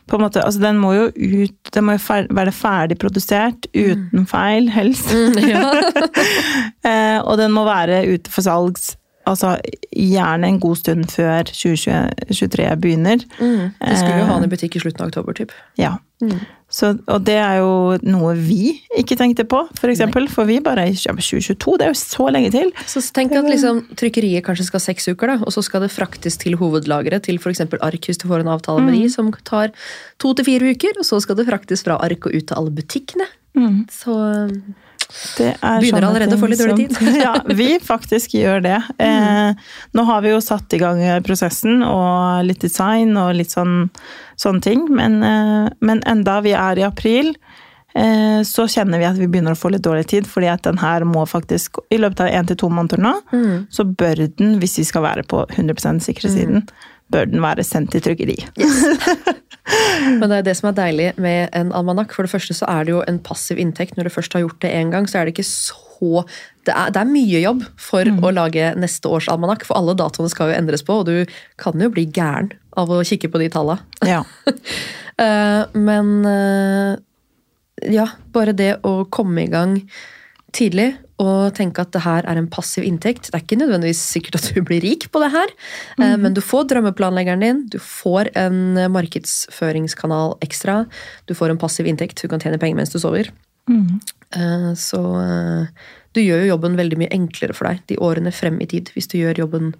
på 0.09 0.17
en 0.17 0.25
måte, 0.25 0.41
altså 0.41 0.63
Den 0.63 0.79
må 0.81 0.95
jo 0.97 1.03
ut, 1.13 1.71
den 1.75 1.85
må 1.87 1.99
jo 1.99 2.01
fer 2.03 2.25
være 2.35 2.55
ferdig 2.57 2.97
produsert, 2.99 3.69
uten 3.77 4.25
feil, 4.27 4.71
helst. 4.73 5.13
ja. 5.45 5.67
Eh, 6.81 7.19
og 7.21 7.37
den 7.37 7.53
må 7.53 7.67
være 7.69 8.01
ute 8.09 8.33
for 8.33 8.41
salgs 8.41 8.95
altså, 9.29 9.57
gjerne 9.91 10.49
en 10.49 10.61
god 10.63 10.79
stund 10.81 11.11
før 11.13 11.51
2023 11.51 12.71
begynner. 12.81 13.27
Det 13.41 13.99
skulle 13.99 14.23
jo 14.23 14.31
ha 14.31 14.39
den 14.39 14.49
i 14.49 14.53
butikk 14.53 14.79
i 14.79 14.83
slutten 14.85 15.05
av 15.05 15.13
oktober, 15.13 15.37
typ. 15.37 15.55
Ja. 15.81 15.97
Så, 16.71 16.93
og 17.11 17.25
det 17.27 17.35
er 17.41 17.57
jo 17.59 17.97
noe 18.07 18.35
vi 18.39 18.75
ikke 18.99 19.17
tenkte 19.19 19.47
på, 19.49 19.63
for 19.79 19.91
eksempel. 19.91 20.29
For 20.31 20.47
vi 20.47 20.61
bare 20.63 20.87
ja, 20.93 21.15
2022, 21.17 21.79
det 21.81 21.87
er 21.87 21.91
jo 21.91 21.99
så 21.99 22.29
lenge 22.31 22.53
til. 22.55 22.71
Så 22.91 23.03
tenk 23.17 23.35
at 23.39 23.49
liksom, 23.49 23.83
trykkeriet 23.99 24.45
kanskje 24.47 24.69
skal 24.69 24.85
seks 24.85 25.11
uker, 25.11 25.35
da, 25.35 25.39
og 25.43 25.55
så 25.57 25.65
skal 25.67 25.85
det 25.87 25.93
fraktes 25.95 26.39
til 26.41 26.59
hovedlageret 26.61 27.27
til 27.27 27.41
f.eks. 27.41 27.65
Ark 27.81 28.11
hvis 28.11 28.21
du 28.23 28.29
får 28.31 28.45
en 28.45 28.53
avtale 28.55 28.85
med 28.87 28.99
de, 28.99 29.09
som 29.13 29.33
tar 29.49 29.75
to 30.23 30.35
til 30.37 30.47
fire 30.53 30.77
uker. 30.77 31.01
Og 31.01 31.09
så 31.09 31.19
skal 31.25 31.41
det 31.41 31.49
fraktes 31.51 31.83
fra 31.87 31.99
Ark 32.05 32.31
og 32.31 32.37
ut 32.37 32.47
til 32.53 32.61
alle 32.61 32.77
butikkene. 32.77 33.27
Så 33.91 34.15
Det 34.47 34.61
er 34.61 34.90
Begynner 35.81 36.07
allerede 36.09 36.37
å 36.37 36.41
få 36.41 36.51
litt 36.51 36.61
dårlig 36.63 36.89
tid. 36.91 37.17
ja, 37.25 37.35
vi 37.47 37.71
faktisk 37.83 38.35
gjør 38.39 38.63
det. 38.65 38.79
Eh, 39.03 39.71
nå 39.97 40.05
har 40.09 40.25
vi 40.25 40.35
jo 40.35 40.43
satt 40.45 40.77
i 40.77 40.81
gang 40.83 41.03
prosessen 41.27 41.85
og 41.87 42.45
litt 42.47 42.63
design 42.65 43.17
og 43.21 43.35
litt 43.39 43.55
sånn, 43.55 43.89
sånne 44.41 44.65
ting, 44.65 44.87
men, 44.95 45.21
eh, 45.27 45.67
men 45.85 46.05
enda 46.09 46.39
vi 46.45 46.55
er 46.57 46.81
i 46.81 46.87
april, 46.87 47.33
eh, 47.95 48.41
så 48.47 48.69
kjenner 48.71 49.03
vi 49.03 49.09
at 49.09 49.19
vi 49.19 49.29
begynner 49.31 49.57
å 49.57 49.61
få 49.61 49.73
litt 49.75 49.87
dårlig 49.87 50.07
tid, 50.13 50.31
fordi 50.31 50.51
at 50.53 50.65
den 50.69 50.81
her 50.83 51.07
må 51.09 51.27
faktisk, 51.29 51.83
i 51.91 52.01
løpet 52.01 52.27
av 52.27 52.33
en 52.41 52.51
til 52.51 52.61
to 52.63 52.71
måneder 52.73 53.03
nå, 53.03 53.17
så 53.73 53.87
bør 53.89 54.27
den, 54.29 54.59
hvis 54.63 54.79
vi 54.83 54.89
skal 54.89 55.07
være 55.09 55.27
på 55.29 55.45
100 55.51 56.01
sikre 56.07 56.33
siden, 56.33 56.67
bør 57.11 57.29
den 57.31 57.43
være 57.43 57.65
sendt 57.67 57.93
til 57.95 58.05
trykkeri. 58.05 58.37
Men 60.21 60.27
det 60.31 60.39
er 60.39 60.47
det 60.47 60.57
som 60.59 60.71
er 60.71 60.79
deilig 60.79 61.09
med 61.21 61.51
en 61.57 61.73
almanakk. 61.77 62.15
For 62.15 62.27
det 62.27 62.33
første 62.33 62.57
så 62.57 62.69
er 62.71 62.87
det 62.87 62.95
jo 62.95 63.03
en 63.07 63.21
passiv 63.23 63.61
inntekt. 63.61 63.97
Når 63.97 64.09
du 64.09 64.15
først 64.15 64.35
har 64.35 64.45
gjort 64.45 64.61
det 64.65 64.73
én 64.75 64.93
gang, 64.95 65.09
så 65.11 65.21
er 65.21 65.29
det 65.29 65.37
ikke 65.37 65.47
så 65.47 66.25
Det 66.65 66.73
er, 66.73 66.89
det 66.95 66.97
er 66.97 67.09
mye 67.09 67.41
jobb 67.43 67.65
for 67.77 68.09
å 68.09 68.31
lage 68.33 68.71
neste 68.81 69.09
års 69.09 69.27
almanakk, 69.29 69.67
for 69.69 69.77
alle 69.77 69.93
datoene 70.01 70.31
skal 70.33 70.49
jo 70.49 70.57
endres 70.57 70.85
på, 70.87 70.95
og 71.03 71.09
du 71.09 71.29
kan 71.61 71.77
jo 71.77 71.91
bli 71.93 72.07
gæren 72.09 72.49
av 72.81 72.89
å 72.89 73.03
kikke 73.05 73.29
på 73.29 73.41
de 73.43 73.51
tallene. 73.53 73.85
Ja. 74.09 74.25
Eh, 75.21 75.63
men 75.77 76.07
eh, 76.25 76.95
ja, 77.93 78.07
bare 78.33 78.55
det 78.57 78.71
å 78.89 79.03
komme 79.13 79.43
i 79.43 79.51
gang 79.53 79.75
tidlig 80.57 80.95
og 81.21 81.53
tenke 81.57 81.85
at 81.85 81.93
det 81.93 82.03
her 82.05 82.25
er 82.25 82.41
en 82.41 82.49
passiv 82.51 82.87
inntekt. 82.87 83.29
Det 83.29 83.37
er 83.37 83.45
ikke 83.45 83.61
nødvendigvis 83.61 84.01
sikkert 84.15 84.41
at 84.41 84.49
du 84.55 84.63
blir 84.65 84.81
rik 84.85 85.11
på 85.13 85.21
det 85.23 85.31
her, 85.35 85.53
mm. 86.01 86.17
men 86.25 86.37
du 86.37 86.41
får 86.45 86.71
drømmeplanleggeren 86.73 87.45
din, 87.45 87.63
du 87.69 87.77
får 87.83 88.33
en 88.41 88.81
markedsføringskanal 88.95 90.39
ekstra, 90.47 90.83
du 91.29 91.37
får 91.37 91.53
en 91.53 91.61
passiv 91.61 91.91
inntekt, 91.91 92.23
du 92.23 92.31
kan 92.33 92.43
tjene 92.43 92.61
penger 92.63 92.81
mens 92.81 92.95
du 92.95 93.01
sover. 93.03 93.29
Mm. 93.71 94.01
Så 94.79 95.01
eh, 95.21 95.89
du 96.15 96.23
gjør 96.23 96.45
jo 96.45 96.53
jobben 96.55 96.79
veldig 96.79 97.01
mye 97.03 97.15
enklere 97.15 97.57
for 97.57 97.71
deg 97.71 97.83
de 97.91 97.99
årene 98.03 98.33
frem 98.35 98.61
i 98.63 98.69
tid, 98.71 98.93
hvis 98.95 99.11
du 99.11 99.19
gjør 99.21 99.45
jobben 99.45 99.73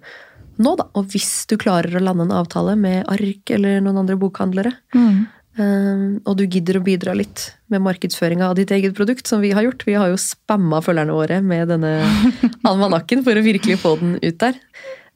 nå, 0.61 0.75
da. 0.77 0.87
Og 0.99 1.11
hvis 1.13 1.47
du 1.49 1.57
klarer 1.59 1.95
å 1.97 2.03
lande 2.03 2.27
en 2.27 2.35
avtale 2.41 2.75
med 2.79 3.07
Ark 3.11 3.53
eller 3.55 3.79
noen 3.83 4.03
andre 4.03 4.19
bokhandlere, 4.19 4.75
eh, 4.95 5.21
og 5.59 6.37
du 6.39 6.45
gidder 6.45 6.77
å 6.79 6.83
bidra 6.85 7.11
litt 7.17 7.49
med 7.71 7.83
markedsføringa 7.83 8.47
av 8.47 8.55
ditt 8.55 8.71
eget 8.71 8.95
produkt, 8.95 9.27
som 9.27 9.41
vi 9.43 9.51
har 9.51 9.65
gjort. 9.65 9.83
Vi 9.83 9.97
har 9.99 10.07
jo 10.11 10.19
spamma 10.21 10.79
følgerne 10.83 11.15
våre 11.15 11.41
med 11.43 11.67
denne 11.73 11.97
almanakken 12.69 13.25
for 13.25 13.35
å 13.35 13.43
virkelig 13.43 13.81
få 13.83 13.97
den 13.99 14.15
ut 14.21 14.39
der. 14.39 14.55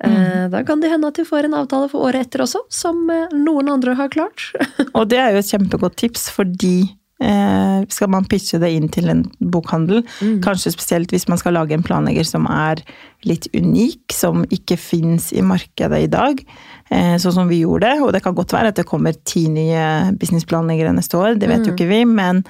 Mm. 0.04 0.52
Da 0.52 0.62
kan 0.68 0.82
det 0.84 0.92
hende 0.92 1.08
at 1.08 1.16
du 1.16 1.24
får 1.26 1.48
en 1.48 1.56
avtale 1.62 1.88
for 1.92 2.10
året 2.10 2.28
etter 2.28 2.44
også, 2.44 2.66
som 2.74 3.08
eh, 3.14 3.32
noen 3.32 3.72
andre 3.72 3.96
har 3.96 4.12
klart. 4.12 4.50
Og 4.98 5.08
det 5.12 5.22
er 5.22 5.32
jo 5.34 5.42
et 5.42 5.52
kjempegodt 5.54 5.98
tips, 6.04 6.28
fordi 6.36 6.76
eh, 7.24 7.86
skal 7.90 8.12
man 8.12 8.28
pitche 8.30 8.60
det 8.62 8.72
inn 8.76 8.88
til 8.92 9.10
en 9.12 9.24
bokhandel, 9.40 10.04
kanskje 10.44 10.74
spesielt 10.74 11.14
hvis 11.14 11.28
man 11.32 11.40
skal 11.42 11.56
lage 11.58 11.76
en 11.76 11.86
planlegger 11.86 12.28
som 12.28 12.48
er 12.52 12.82
litt 13.26 13.48
unik, 13.56 14.14
som 14.14 14.46
ikke 14.54 14.78
fins 14.80 15.32
i 15.34 15.44
markedet 15.46 16.04
i 16.06 16.12
dag, 16.12 16.42
eh, 16.92 17.16
sånn 17.22 17.38
som 17.40 17.52
vi 17.52 17.64
gjorde. 17.64 17.90
Det. 17.90 18.06
Og 18.06 18.14
det 18.16 18.24
kan 18.26 18.38
godt 18.38 18.56
være 18.56 18.74
at 18.74 18.80
det 18.80 18.88
kommer 18.90 19.18
ti 19.26 19.48
nye 19.52 20.16
businessplanleggere 20.20 20.96
neste 20.96 21.20
år, 21.20 21.36
det 21.40 21.52
vet 21.52 21.68
jo 21.68 21.76
ikke 21.76 21.90
vi, 21.92 22.04
men, 22.10 22.44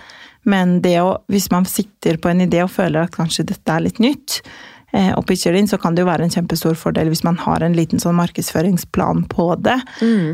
men 0.46 0.80
det 0.86 0.98
å, 1.02 1.18
hvis 1.32 1.50
man 1.54 1.68
sitter 1.70 2.20
på 2.22 2.32
en 2.32 2.46
idé 2.46 2.64
og 2.64 2.74
føler 2.74 3.06
at 3.06 3.16
kanskje 3.16 3.48
dette 3.52 3.72
er 3.72 3.88
litt 3.88 4.02
nytt, 4.04 4.42
eh, 4.96 5.12
og 5.16 5.26
pitcher 5.30 5.56
inn, 5.58 5.68
så 5.70 5.80
kan 5.82 5.96
det 5.96 6.06
jo 6.06 6.10
være 6.10 6.26
en 6.26 6.34
kjempestor 6.34 6.78
fordel 6.80 7.12
hvis 7.12 7.26
man 7.28 7.38
har 7.44 7.64
en 7.66 7.76
liten 7.78 8.02
sånn 8.02 8.18
markedsføringsplan 8.18 9.26
på 9.32 9.52
det. 9.66 9.78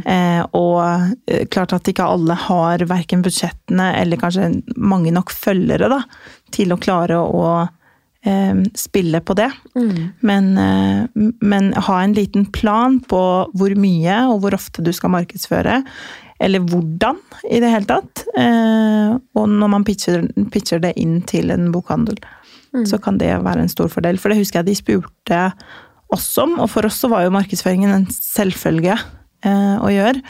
Eh, 0.06 0.42
og 0.58 0.80
eh, 1.28 1.44
klart 1.52 1.76
at 1.78 1.90
ikke 1.92 2.08
alle 2.08 2.38
har 2.48 2.86
verken 2.90 3.26
budsjettene 3.26 3.92
eller 4.00 4.22
kanskje 4.22 4.54
mange 4.78 5.14
nok 5.16 5.34
følgere 5.34 5.92
da, 5.92 6.02
til 6.54 6.74
å 6.74 6.80
klare 6.82 7.20
å 7.22 7.46
eh, 8.26 8.64
spille 8.78 9.22
på 9.22 9.38
det. 9.38 9.52
Men, 10.20 10.58
eh, 10.58 11.30
men 11.42 11.74
ha 11.74 12.02
en 12.02 12.18
liten 12.18 12.46
plan 12.46 13.00
på 13.00 13.24
hvor 13.54 13.78
mye 13.80 14.24
og 14.32 14.44
hvor 14.44 14.58
ofte 14.58 14.84
du 14.86 14.94
skal 14.94 15.14
markedsføre. 15.18 15.82
Eller 16.42 16.64
hvordan, 16.66 17.20
i 17.54 17.60
det 17.62 17.70
hele 17.70 17.86
tatt. 17.86 18.24
Eh, 18.34 19.12
og 19.38 19.50
når 19.50 19.70
man 19.70 19.84
pitcher, 19.86 20.24
pitcher 20.50 20.82
det 20.82 20.96
inn 20.98 21.20
til 21.30 21.54
en 21.54 21.68
bokhandel, 21.74 22.18
så 22.88 23.00
kan 23.04 23.18
det 23.20 23.32
være 23.44 23.66
en 23.66 23.72
stor 23.72 23.90
fordel. 23.92 24.20
For 24.22 24.32
det 24.32 24.40
husker 24.40 24.62
jeg 24.62 24.70
de 24.70 24.78
spurte 24.80 25.42
oss 26.12 26.30
om, 26.42 26.58
og 26.60 26.70
for 26.72 26.88
oss 26.88 27.00
så 27.02 27.10
var 27.12 27.26
jo 27.26 27.34
markedsføringen 27.36 27.92
en 27.94 28.08
selvfølge 28.12 28.96
eh, 28.96 29.76
å 29.80 29.92
gjøre. 29.92 30.24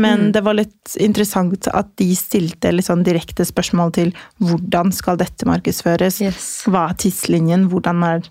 Men 0.00 0.30
det 0.32 0.40
var 0.46 0.56
litt 0.56 0.94
interessant 1.02 1.66
at 1.74 1.90
de 2.00 2.08
stilte 2.16 2.70
litt 2.72 2.86
sånn 2.86 3.02
direkte 3.04 3.44
spørsmål 3.44 3.92
til 3.96 4.12
hvordan 4.38 4.94
skal 4.96 5.18
dette 5.20 5.48
markedsføres? 5.48 6.20
Yes. 6.24 6.46
Hva 6.70 6.86
er 6.90 7.00
tidslinjen? 7.02 7.66
Hvordan 7.72 8.04
er 8.06 8.28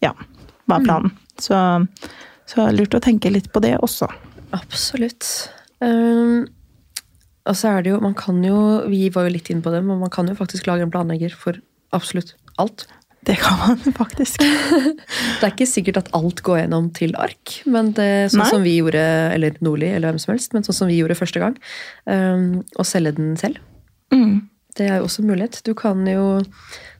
Ja, 0.00 0.14
hva 0.70 0.78
er 0.78 0.86
planen? 0.86 1.16
Så, 1.40 1.58
så 2.48 2.68
lurt 2.72 2.96
å 2.96 3.02
tenke 3.04 3.32
litt 3.32 3.50
på 3.52 3.60
det 3.64 3.74
også. 3.82 4.08
Absolutt. 4.56 5.26
Um, 5.82 6.46
og 7.48 7.56
så 7.58 7.74
er 7.74 7.84
det 7.84 7.92
jo, 7.92 8.00
man 8.04 8.14
kan 8.16 8.38
jo, 8.44 8.86
vi 8.88 9.08
var 9.12 9.26
jo 9.26 9.34
litt 9.34 9.50
inne 9.52 9.64
på 9.64 9.72
det, 9.74 9.82
men 9.84 10.00
man 10.00 10.12
kan 10.12 10.28
jo 10.30 10.38
faktisk 10.38 10.70
lage 10.70 10.86
en 10.86 10.92
planlegger 10.92 11.34
for 11.36 11.58
absolutt 11.96 12.36
alt. 12.62 12.86
Det 13.26 13.36
kan 13.36 13.58
man 13.58 13.80
faktisk. 14.00 14.40
Det 14.40 15.44
er 15.44 15.52
ikke 15.52 15.68
sikkert 15.68 16.00
at 16.00 16.12
alt 16.16 16.40
går 16.44 16.62
gjennom 16.62 16.88
til 16.96 17.12
ark, 17.20 17.58
men 17.68 17.92
det, 17.96 18.30
sånn 18.32 18.44
Nei. 18.44 18.50
som 18.52 18.64
vi 18.64 18.78
gjorde, 18.78 19.02
eller 19.34 19.58
Nordli, 19.64 19.90
eller 19.92 20.12
hvem 20.12 20.22
som 20.22 20.32
helst, 20.34 20.54
men 20.56 20.64
sånn 20.66 20.78
som 20.78 20.90
vi 20.90 21.00
gjorde 21.00 21.18
første 21.18 21.42
gang, 21.42 21.58
um, 22.08 22.62
å 22.80 22.86
selge 22.88 23.12
den 23.18 23.34
selv. 23.40 23.60
Mm. 24.14 24.48
Det 24.78 24.86
er 24.86 25.00
jo 25.00 25.08
også 25.08 25.22
en 25.22 25.28
mulighet. 25.28 25.60
Du 25.66 25.74
kan 25.76 26.00
jo, 26.08 26.26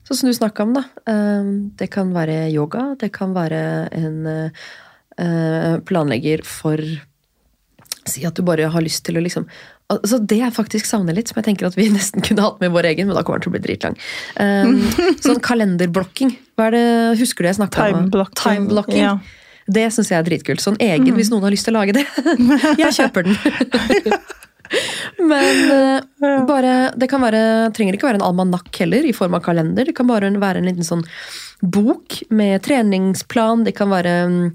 sånn 0.05 0.19
som 0.19 0.29
du 0.29 0.37
snakka 0.37 0.67
om, 0.67 0.75
da. 0.77 0.85
um, 1.09 1.71
Det 1.79 1.89
kan 1.93 2.13
være 2.13 2.43
yoga, 2.53 2.91
det 3.01 3.09
kan 3.15 3.33
være 3.37 3.63
en 3.97 4.19
uh, 4.29 5.77
planlegger 5.87 6.45
for 6.47 6.81
Si 8.09 8.23
at 8.25 8.33
du 8.33 8.41
bare 8.41 8.65
har 8.73 8.81
lyst 8.81 9.03
til 9.05 9.19
å 9.19 9.21
liksom 9.21 9.43
altså 9.97 10.19
Det 10.23 10.39
jeg 10.39 10.55
faktisk 10.55 10.87
savner 10.89 11.15
litt, 11.17 11.31
som 11.31 11.39
jeg 11.41 11.49
tenker 11.49 11.67
at 11.69 11.77
vi 11.77 11.89
nesten 11.97 12.23
kunne 12.25 12.47
hatt 12.47 12.63
med 12.63 12.73
vår 12.75 12.91
egen, 12.93 13.09
men 13.09 13.17
da 13.17 13.25
kommer 13.27 13.41
den 13.41 13.47
til 13.47 13.53
å 13.53 13.57
bli 13.57 13.63
dritlang. 13.67 13.99
Um, 14.39 14.79
sånn 15.25 15.41
kalenderblokking. 15.43 16.33
Hva 16.59 16.69
er 16.69 16.77
det, 16.77 16.87
Husker 17.21 17.45
du 17.45 17.51
jeg 17.51 17.59
snakka 17.59 17.89
om? 17.89 18.01
Timeblocking, 18.05 18.41
Timeblocking. 18.43 19.03
ja. 19.03 19.15
Det 19.71 19.85
syns 19.93 20.09
jeg 20.11 20.17
er 20.17 20.25
dritkult. 20.25 20.59
Sånn 20.63 20.79
egen, 20.83 21.13
hvis 21.15 21.29
noen 21.31 21.45
har 21.45 21.53
lyst 21.53 21.67
til 21.67 21.75
å 21.75 21.79
lage 21.79 21.93
det. 21.95 22.03
jeg 22.81 22.95
kjøper 22.97 23.27
den. 23.27 23.37
Men 25.21 25.61
uh, 25.71 26.41
bare, 26.49 26.73
det 26.97 27.07
kan 27.11 27.23
være, 27.23 27.71
trenger 27.75 27.95
ikke 27.95 28.09
være 28.09 28.19
en 28.19 28.25
almanakk 28.25 28.81
heller, 28.81 29.05
i 29.07 29.13
form 29.15 29.37
av 29.37 29.45
kalender. 29.45 29.87
Det 29.87 29.95
kan 29.95 30.09
bare 30.09 30.31
være 30.41 30.63
en 30.63 30.67
liten 30.71 30.87
sånn 30.87 31.05
bok 31.61 32.23
med 32.29 32.61
treningsplan. 32.65 33.63
Det 33.63 33.75
kan 33.77 33.91
være 33.93 34.15
mm, 34.27 34.45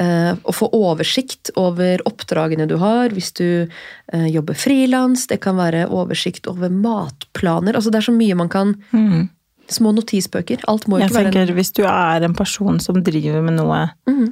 eh, 0.00 0.32
å 0.40 0.54
få 0.56 0.70
oversikt 0.76 1.52
over 1.60 2.02
oppdragene 2.08 2.68
du 2.68 2.78
har 2.80 3.12
hvis 3.14 3.32
du 3.36 3.48
eh, 3.68 4.28
jobber 4.32 4.56
frilans. 4.58 5.26
Det 5.30 5.38
kan 5.44 5.58
være 5.60 5.86
oversikt 5.92 6.48
over 6.50 6.72
matplaner. 6.72 7.76
Altså 7.76 7.92
Det 7.92 8.00
er 8.00 8.08
så 8.10 8.16
mye 8.16 8.38
man 8.38 8.52
kan 8.52 8.76
Små 9.66 9.90
notisbøker. 9.90 10.60
Alt 10.70 10.84
må 10.86 11.00
Jeg 11.00 11.10
ikke 11.10 11.16
være 11.16 11.30
tenker 11.34 11.56
hvis 11.56 11.72
du 11.74 11.80
er 11.90 12.22
en 12.22 12.36
person 12.38 12.76
som 12.78 13.00
driver 13.02 13.42
med 13.42 13.58
noe 13.58 13.88
mm 14.06 14.26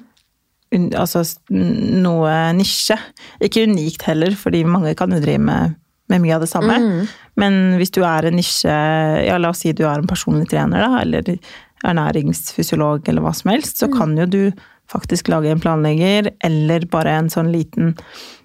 Altså 0.74 1.20
noe 1.54 2.30
nisje. 2.56 2.96
Ikke 3.44 3.62
unikt 3.68 4.02
heller, 4.08 4.34
fordi 4.34 4.64
mange 4.66 4.94
kan 4.98 5.12
jo 5.14 5.20
drive 5.22 5.42
med, 5.42 5.76
med 6.10 6.22
mye 6.24 6.34
av 6.34 6.42
det 6.42 6.48
samme. 6.50 6.78
Men 7.40 7.76
hvis 7.78 7.94
du 7.94 8.00
er 8.06 8.28
en 8.28 8.36
nisje 8.38 8.74
Ja, 9.26 9.38
la 9.38 9.52
oss 9.52 9.62
si 9.64 9.74
du 9.76 9.84
er 9.86 10.00
en 10.00 10.10
personlig 10.10 10.48
trener, 10.50 10.82
da, 10.82 11.02
eller 11.02 11.36
ernæringsfysiolog, 11.84 13.08
eller 13.08 13.24
hva 13.24 13.34
som 13.36 13.52
helst, 13.54 13.80
så 13.82 13.90
kan 13.92 14.16
jo 14.18 14.26
du 14.26 14.40
faktisk 14.90 15.30
lage 15.32 15.48
en 15.52 15.60
planlegger, 15.64 16.32
eller 16.44 16.84
bare 16.92 17.14
en 17.18 17.30
sånn 17.32 17.52
liten 17.54 17.94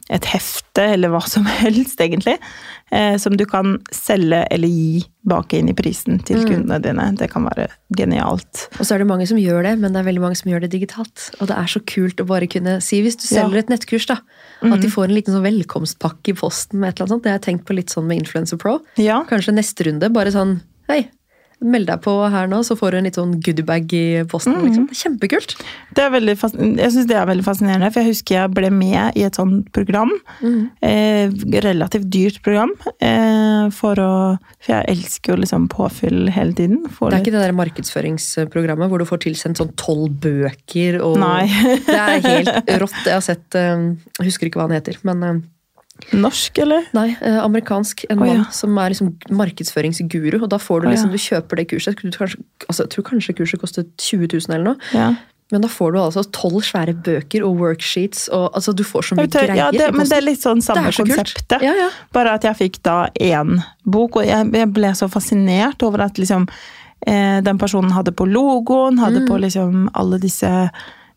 et 0.10 0.26
hefte, 0.26 0.82
eller 0.96 1.12
hva 1.14 1.20
som 1.30 1.44
helst, 1.60 2.00
egentlig, 2.02 2.34
eh, 2.90 3.14
som 3.22 3.36
du 3.38 3.44
kan 3.46 3.76
selge 3.94 4.40
eller 4.50 4.72
gi 4.72 5.04
bak 5.30 5.54
inn 5.54 5.68
i 5.70 5.76
prisen 5.78 6.18
til 6.26 6.40
kundene 6.48 6.80
dine. 6.82 7.12
Det 7.20 7.28
kan 7.30 7.46
være 7.46 7.68
genialt. 7.94 8.64
Og 8.80 8.88
så 8.88 8.96
er 8.96 9.04
det 9.04 9.10
mange 9.12 9.28
som 9.30 9.38
gjør 9.38 9.68
det, 9.68 9.76
men 9.84 9.94
det 9.94 10.00
er 10.02 10.08
veldig 10.08 10.24
mange 10.24 10.40
som 10.40 10.50
gjør 10.50 10.64
det 10.66 10.72
digitalt. 10.74 11.28
Og 11.38 11.52
det 11.52 11.60
er 11.60 11.70
så 11.70 11.84
kult 11.86 12.24
å 12.24 12.26
bare 12.32 12.50
kunne 12.50 12.80
si, 12.82 13.04
hvis 13.06 13.20
du 13.22 13.28
Ja. 13.28 13.44
selger 13.44 13.60
et 13.62 13.70
nettkurs, 13.76 14.08
da, 14.10 14.18
at 14.66 14.82
de 14.82 14.90
får 14.90 15.12
en 15.12 15.14
liten 15.20 15.36
sånn 15.38 15.46
velkomstpakke 15.46 16.34
i 16.34 16.38
posten 16.42 16.80
med 16.82 16.90
et 16.90 16.96
eller 16.98 17.06
annet 17.06 17.14
sånt. 17.14 17.24
Det 17.28 17.30
har 17.36 17.38
jeg 17.38 17.48
tenkt 17.52 17.66
på 17.70 17.78
litt 17.78 17.94
sånn 17.94 18.08
med 18.10 18.24
Influencer 18.24 18.58
Pro. 18.58 18.80
Ja. 18.98 19.22
Kanskje 19.30 19.54
neste 19.54 19.86
runde 19.92 20.10
bare 20.10 20.34
sånn 20.34 20.62
Hei, 20.90 21.04
Meld 21.62 21.88
deg 21.90 22.00
på 22.06 22.14
her 22.32 22.48
nå, 22.48 22.62
så 22.64 22.78
får 22.80 22.92
du 22.92 22.98
en 22.98 23.04
litt 23.10 23.18
sånn 23.20 23.34
goodiebag 23.44 23.92
i 23.94 24.04
posten. 24.32 24.54
Mm. 24.56 24.66
Liksom. 24.70 24.86
Kjempekult. 24.96 25.56
Det 25.94 26.04
er 26.06 26.14
veldig 26.14 26.36
jeg 26.40 26.92
syns 26.94 27.08
det 27.10 27.18
er 27.20 27.26
veldig 27.28 27.44
fascinerende, 27.44 27.90
for 27.92 28.00
jeg 28.00 28.14
husker 28.14 28.36
jeg 28.38 28.54
ble 28.56 28.70
med 28.72 29.18
i 29.20 29.26
et 29.28 29.36
sånt 29.36 29.68
program. 29.76 30.14
Eh, 30.82 31.28
relativt 31.66 32.08
dyrt 32.14 32.42
program. 32.46 32.72
Eh, 33.04 33.68
for 33.76 34.00
å 34.00 34.12
For 34.60 34.74
jeg 34.74 34.88
elsker 34.96 35.34
jo 35.36 35.42
liksom 35.42 35.68
påfyll 35.72 36.30
hele 36.32 36.54
tiden. 36.54 36.86
Får 36.88 37.10
Det 37.12 37.14
er 37.14 37.18
litt- 37.20 37.28
ikke 37.28 37.36
det 37.38 37.44
der 37.44 37.58
markedsføringsprogrammet 37.60 38.90
hvor 38.90 39.00
du 39.00 39.06
får 39.08 39.22
tilsendt 39.28 39.58
sånn 39.60 39.76
tolv 39.80 40.16
bøker 40.24 41.00
og 41.04 41.18
Nei. 41.20 41.46
Det 41.86 41.96
er 41.96 42.20
helt 42.24 42.70
rått. 42.84 43.00
Jeg 43.06 43.14
har 43.14 43.22
sett 43.26 43.56
eh, 43.56 43.96
Jeg 44.20 44.28
husker 44.32 44.48
ikke 44.50 44.60
hva 44.62 44.68
han 44.70 44.78
heter, 44.80 44.98
men 45.04 45.24
eh, 45.24 45.40
Norsk, 46.14 46.58
eller? 46.64 46.86
Nei, 46.96 47.10
eh, 47.22 47.40
amerikansk. 47.44 48.06
En 48.10 48.20
Å, 48.20 48.26
ja. 48.28 48.34
mann 48.40 48.46
som 48.56 48.78
er 48.82 48.94
liksom 48.94 49.12
markedsføringsguru. 49.30 50.42
Og 50.42 50.50
da 50.50 50.58
får 50.62 50.82
du 50.86 50.90
liksom, 50.90 51.10
liksom, 51.12 51.12
ja. 51.12 51.18
du 51.18 51.26
kjøper 51.48 51.62
det 51.62 51.68
kurset. 51.74 52.00
Du 52.04 52.18
kanskje, 52.18 52.40
altså, 52.68 52.86
jeg 52.86 52.94
tror 52.96 53.08
kanskje 53.12 53.36
kurset 53.42 53.62
kostet 53.62 53.92
20 53.98 54.32
000 54.34 54.56
eller 54.56 54.72
noe. 54.72 54.94
Ja. 54.96 55.12
Men 55.52 55.64
da 55.66 55.70
får 55.72 55.94
du 55.96 55.98
altså 56.00 56.22
tolv 56.30 56.62
svære 56.62 56.94
bøker 56.94 57.42
og 57.46 57.56
worksheets. 57.58 58.28
Og, 58.30 58.52
altså, 58.54 58.74
du 58.78 58.84
får 58.86 59.08
så 59.08 59.16
mye 59.18 59.32
tør, 59.34 59.48
greier. 59.50 59.72
det, 59.74 59.88
men 59.98 60.06
det 60.10 60.18
er 60.20 60.26
litt 60.28 60.44
sånn 60.44 60.62
samme 60.62 60.92
så 60.94 61.06
konseptet. 61.08 61.64
Bare 62.14 62.36
at 62.38 62.46
jeg 62.46 62.58
fikk 62.60 62.84
da 62.86 63.00
én 63.18 63.56
bok, 63.86 64.20
og 64.22 64.28
jeg, 64.30 64.52
jeg 64.54 64.70
ble 64.76 64.92
så 64.98 65.10
fascinert 65.10 65.82
over 65.88 66.06
at 66.06 66.22
liksom 66.22 66.46
eh, 67.08 67.40
den 67.42 67.58
personen 67.58 67.92
hadde 67.98 68.14
på 68.14 68.28
logoen, 68.30 69.00
hadde 69.02 69.24
Mm. 69.24 69.28
på 69.28 69.40
liksom 69.42 69.90
alle 69.98 70.20
disse 70.22 70.70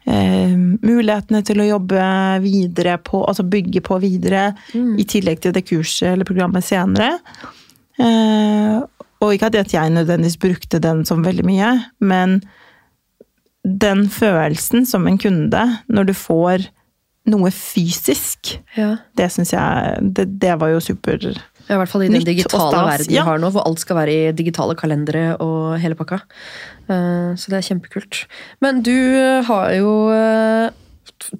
eh, 0.06 0.54
mulighetene 0.82 1.42
til 1.46 1.60
å 1.62 1.66
jobbe 1.68 2.06
videre 2.42 2.96
på, 2.98 3.22
altså 3.28 3.44
bygge 3.48 3.80
på 3.86 4.00
videre, 4.02 4.54
Mm. 4.74 4.98
i 4.98 5.04
tillegg 5.04 5.40
til 5.40 5.52
det 5.52 5.64
kurset 5.68 6.12
eller 6.12 6.24
programmet 6.24 6.64
senere. 6.64 7.18
Eh, 7.98 8.80
og 9.22 9.32
ikke 9.36 9.46
at 9.52 9.72
jeg 9.72 9.90
nødvendigvis 9.94 10.38
brukte 10.42 10.80
den 10.82 11.04
som 11.04 11.22
veldig 11.24 11.44
mye, 11.46 11.84
men 12.00 12.40
den 13.64 14.08
følelsen 14.10 14.86
som 14.86 15.06
en 15.06 15.18
kunde 15.18 15.60
når 15.88 16.06
du 16.08 16.12
får 16.18 16.64
noe 17.30 17.50
fysisk, 17.54 18.56
Ja. 18.76 18.96
det 19.14 19.28
syns 19.30 19.52
jeg 19.52 20.12
det, 20.14 20.40
det 20.40 20.58
var 20.58 20.72
jo 20.72 20.80
super 20.80 21.18
Ja, 21.72 21.78
I 21.78 21.80
hvert 21.80 21.88
fall 21.88 22.02
i 22.04 22.10
den 22.12 22.24
digitale 22.26 22.82
verden 22.84 23.08
vi 23.08 23.16
har 23.24 23.38
nå, 23.40 23.48
hvor 23.54 23.64
alt 23.64 23.80
skal 23.80 23.96
være 23.96 24.12
i 24.12 24.32
digitale 24.36 24.74
kalendere 24.76 25.38
og 25.40 25.78
hele 25.80 25.96
pakka. 25.96 26.18
Eh, 26.92 27.30
Så 27.40 27.48
det 27.48 27.56
er 27.62 27.68
kjempekult. 27.70 28.26
Men 28.60 28.82
du 28.84 28.92
eh, 28.92 29.40
har 29.48 29.70
jo 29.78 29.92
eh, 30.12 30.68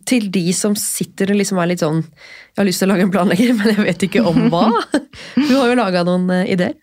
til 0.09 0.31
de 0.33 0.47
som 0.57 0.73
sitter 0.79 1.35
og 1.35 1.37
liksom 1.43 1.59
er 1.61 1.69
litt 1.73 1.83
sånn 1.83 2.01
Jeg 2.01 2.61
har 2.63 2.69
lyst 2.69 2.81
til 2.81 2.89
å 2.89 2.95
lage 2.95 3.05
en 3.05 3.13
planlegger, 3.13 3.53
men 3.59 3.75
jeg 3.75 3.85
vet 3.91 4.07
ikke 4.09 4.25
om 4.25 4.49
hva. 4.49 4.71
Du 5.37 5.53
har 5.59 5.69
jo 5.69 5.77
laga 5.77 6.07
noen 6.09 6.33
ideer. 6.47 6.79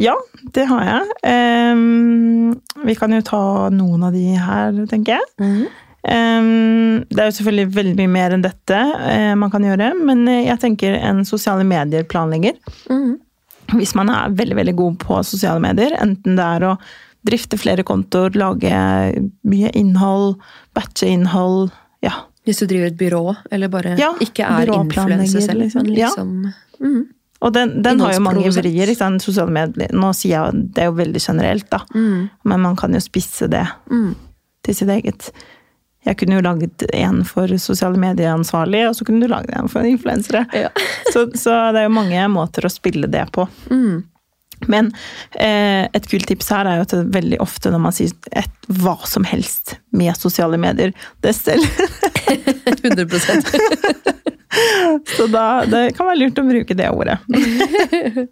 Ja, 0.00 0.16
det 0.56 0.64
har 0.70 0.82
jeg. 0.88 1.08
Um, 1.76 2.54
vi 2.88 2.94
kan 2.96 3.12
jo 3.12 3.20
ta 3.28 3.68
noen 3.70 4.06
av 4.08 4.14
de 4.16 4.24
her, 4.40 4.72
tenker 4.90 5.20
jeg. 5.20 5.68
Ehm, 6.08 7.04
det 7.10 7.18
er 7.22 7.28
jo 7.30 7.36
selvfølgelig 7.38 7.74
veldig 7.76 7.94
mye 8.00 8.10
mer 8.10 8.34
enn 8.34 8.42
dette 8.42 8.78
uh, 8.78 9.34
man 9.38 9.52
kan 9.52 9.62
gjøre, 9.66 9.92
men 10.02 10.24
eh, 10.30 10.46
jeg 10.48 10.58
tenker 10.64 10.96
en 10.98 11.22
sosiale 11.28 11.66
medier-planlegger. 11.68 12.58
Mm. 12.90 13.14
Hvis 13.78 13.94
man 13.96 14.10
er 14.12 14.34
veldig, 14.36 14.56
veldig 14.58 14.74
god 14.80 14.98
på 15.04 15.20
sosiale 15.24 15.62
medier, 15.62 15.94
enten 16.02 16.36
det 16.36 16.48
er 16.58 16.66
å 16.72 16.74
drifte 17.22 17.56
flere 17.60 17.84
kontoer, 17.86 18.34
lage 18.34 18.74
mye 19.46 19.70
innhold, 19.78 20.34
batche 20.74 21.06
innhold, 21.14 21.70
ja. 22.02 22.16
Hvis 22.42 22.58
du 22.58 22.66
driver 22.66 22.90
et 22.90 22.98
byrå, 22.98 23.22
eller 23.54 23.70
bare 23.70 23.94
Ja, 24.00 24.10
ikke 24.18 24.42
er 24.42 24.72
influenser 24.74 25.44
selv, 25.44 25.62
liksom. 25.62 25.86
men 25.86 25.94
Ja. 26.00 26.10
mhm. 26.82 27.02
Og 27.42 27.50
den, 27.52 27.82
den 27.82 27.98
har 27.98 28.12
jo 28.14 28.20
mange 28.22 28.50
vrier. 28.54 28.90
Sosiale 29.18 29.50
medier. 29.50 29.90
Nå 29.90 30.12
sier 30.14 30.36
jeg 30.36 30.66
det 30.74 30.84
er 30.84 30.90
jo 30.92 30.92
veldig 30.94 31.20
generelt, 31.20 31.68
da. 31.70 31.80
Mm. 31.92 32.28
Men 32.44 32.60
man 32.60 32.76
kan 32.76 32.92
jo 32.94 33.00
spisse 33.02 33.48
det 33.50 33.66
Mm. 33.90 34.14
til 34.62 34.74
sitt 34.74 34.88
eget. 34.88 35.32
Jeg 36.02 36.18
kunne 36.18 36.38
jo 36.38 36.42
laget 36.44 36.82
en 36.98 37.20
for 37.26 37.50
sosiale 37.62 37.98
medieansvarlige, 38.00 38.88
og 38.90 38.96
så 38.98 39.04
kunne 39.06 39.22
du 39.22 39.30
laget 39.30 39.52
en 39.54 39.68
for 39.70 39.86
influensere. 39.86 40.44
Ja. 40.56 40.70
Så, 41.12 41.28
så 41.38 41.58
det 41.74 41.84
er 41.84 41.86
jo 41.86 41.94
mange 41.94 42.24
måter 42.32 42.66
å 42.66 42.72
spille 42.72 43.06
det 43.10 43.22
på. 43.34 43.46
Mm. 43.70 44.00
Men 44.70 44.90
eh, 45.34 45.88
et 45.94 46.08
kult 46.10 46.26
tips 46.30 46.50
her 46.54 46.68
er 46.70 46.76
jo 46.78 46.84
at 46.86 46.92
det 46.94 47.14
veldig 47.14 47.38
ofte 47.42 47.70
når 47.72 47.80
man 47.82 47.94
sier 47.96 48.12
et, 48.38 48.50
hva 48.82 48.94
som 49.10 49.24
helst 49.26 49.76
med 49.90 50.14
sosiale 50.18 50.58
medier, 50.60 50.92
det 51.22 51.32
selv 51.34 51.66
100% 52.82 53.50
Så 55.16 55.26
da, 55.32 55.64
det 55.66 55.94
kan 55.96 56.06
være 56.06 56.20
lurt 56.20 56.38
å 56.38 56.44
bruke 56.46 56.76
det 56.78 56.90
ordet. 56.92 57.18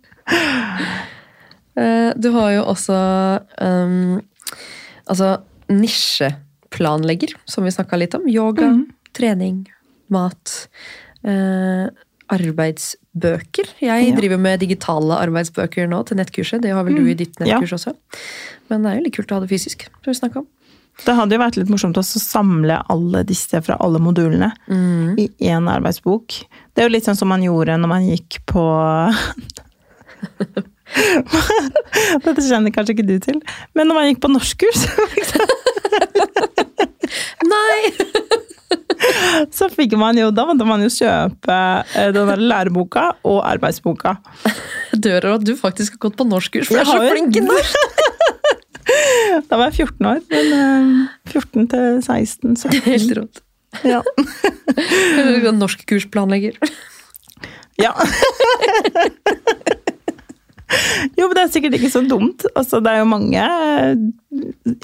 Eh, 1.78 2.10
Du 2.18 2.28
har 2.34 2.50
jo 2.50 2.62
også 2.66 2.94
um, 3.62 4.16
altså 5.06 5.36
nisjeplanlegger, 6.70 7.34
som 7.44 7.64
vi 7.64 7.70
snakka 7.70 7.96
litt 7.98 8.14
om. 8.14 8.28
Yoga, 8.28 8.84
trening, 9.12 9.66
mat. 10.08 10.68
eh, 11.24 11.88
arbeidsbøker. 12.30 13.66
Jeg 13.80 14.08
Ja. 14.08 14.16
driver 14.16 14.38
med 14.38 14.60
digitale 14.60 15.16
arbeidsbøker 15.18 15.88
nå 15.88 16.06
til 16.06 16.16
nettkurset. 16.16 16.60
Det 16.62 16.70
har 16.72 16.84
vel 16.84 16.94
du 16.94 17.06
i 17.10 17.14
ditt 17.14 17.34
Ja. 17.40 17.58
nettkurs 17.60 17.72
også. 17.72 17.94
Men 18.70 18.82
det 18.82 18.92
er 18.92 18.96
jo 18.98 19.04
litt 19.04 19.14
kult 19.14 19.26
å 19.28 19.34
ha 19.34 19.40
det 19.40 19.48
fysisk. 19.50 19.82
som 19.82 19.90
vi 20.06 20.12
snakket 20.14 20.36
om. 20.36 20.46
Det 21.04 21.14
hadde 21.16 21.32
jo 21.32 21.38
vært 21.38 21.56
litt 21.56 21.68
morsomt 21.68 21.96
å 21.96 22.04
samle 22.04 22.82
alle 22.88 23.24
disse 23.24 23.60
fra 23.62 23.76
alle 23.80 23.98
modulene 23.98 24.52
i 25.18 25.28
én 25.40 25.68
arbeidsbok. 25.68 26.44
Det 26.74 26.84
er 26.84 26.88
jo 26.88 26.92
litt 26.92 27.04
sånn 27.04 27.16
som 27.16 27.28
man 27.28 27.42
gjorde 27.42 27.78
når 27.80 27.88
man 27.88 28.02
gikk 28.02 28.38
på 28.46 29.14
Dette 32.24 32.42
kjenner 32.42 32.70
kanskje 32.72 32.90
ikke 32.94 33.06
du 33.06 33.18
til, 33.18 33.40
men 33.74 33.88
når 33.88 33.94
man 33.94 34.04
gikk 34.14 34.20
på 34.20 34.30
norskkurs, 34.30 34.86
Nei! 37.42 37.92
så 39.50 39.69
fikk 39.80 39.96
man 40.00 40.18
jo 40.18 40.30
Da 40.34 40.46
måtte 40.48 40.66
man 40.68 40.82
jo 40.84 40.90
kjøpe 40.92 41.56
eh, 41.96 42.10
den 42.14 42.44
læreboka 42.50 43.10
og 43.26 43.40
arbeidsboka. 43.48 44.16
Dør 45.06 45.32
av 45.32 45.40
at 45.40 45.46
du 45.48 45.54
faktisk 45.58 45.96
har 45.96 46.04
gått 46.08 46.18
på 46.20 46.28
norskkurs, 46.28 46.70
for 46.70 46.80
Jeg 46.80 46.86
er 46.86 46.90
så 46.90 47.12
flink 47.12 47.40
i 47.40 47.44
norsk! 47.46 47.76
Da 49.50 49.54
var 49.54 49.70
jeg 49.70 49.86
14 49.86 50.06
år, 50.10 50.22
men 50.32 50.54
eh, 50.56 51.30
14 51.30 51.68
til 51.70 52.00
16, 52.02 52.56
17 52.58 52.80
Helt 52.90 53.12
rått. 53.20 53.42
Ja. 53.86 54.00
Norskkursplanlegger. 55.54 56.58
Ja. 57.78 57.94
Jo, 61.18 61.26
men 61.26 61.34
det 61.36 61.42
er 61.42 61.52
sikkert 61.54 61.74
ikke 61.78 61.90
så 61.92 62.02
dumt. 62.08 62.44
Altså, 62.54 62.78
det 62.84 62.92
er 62.92 63.00
jo 63.00 63.08
mange 63.10 63.44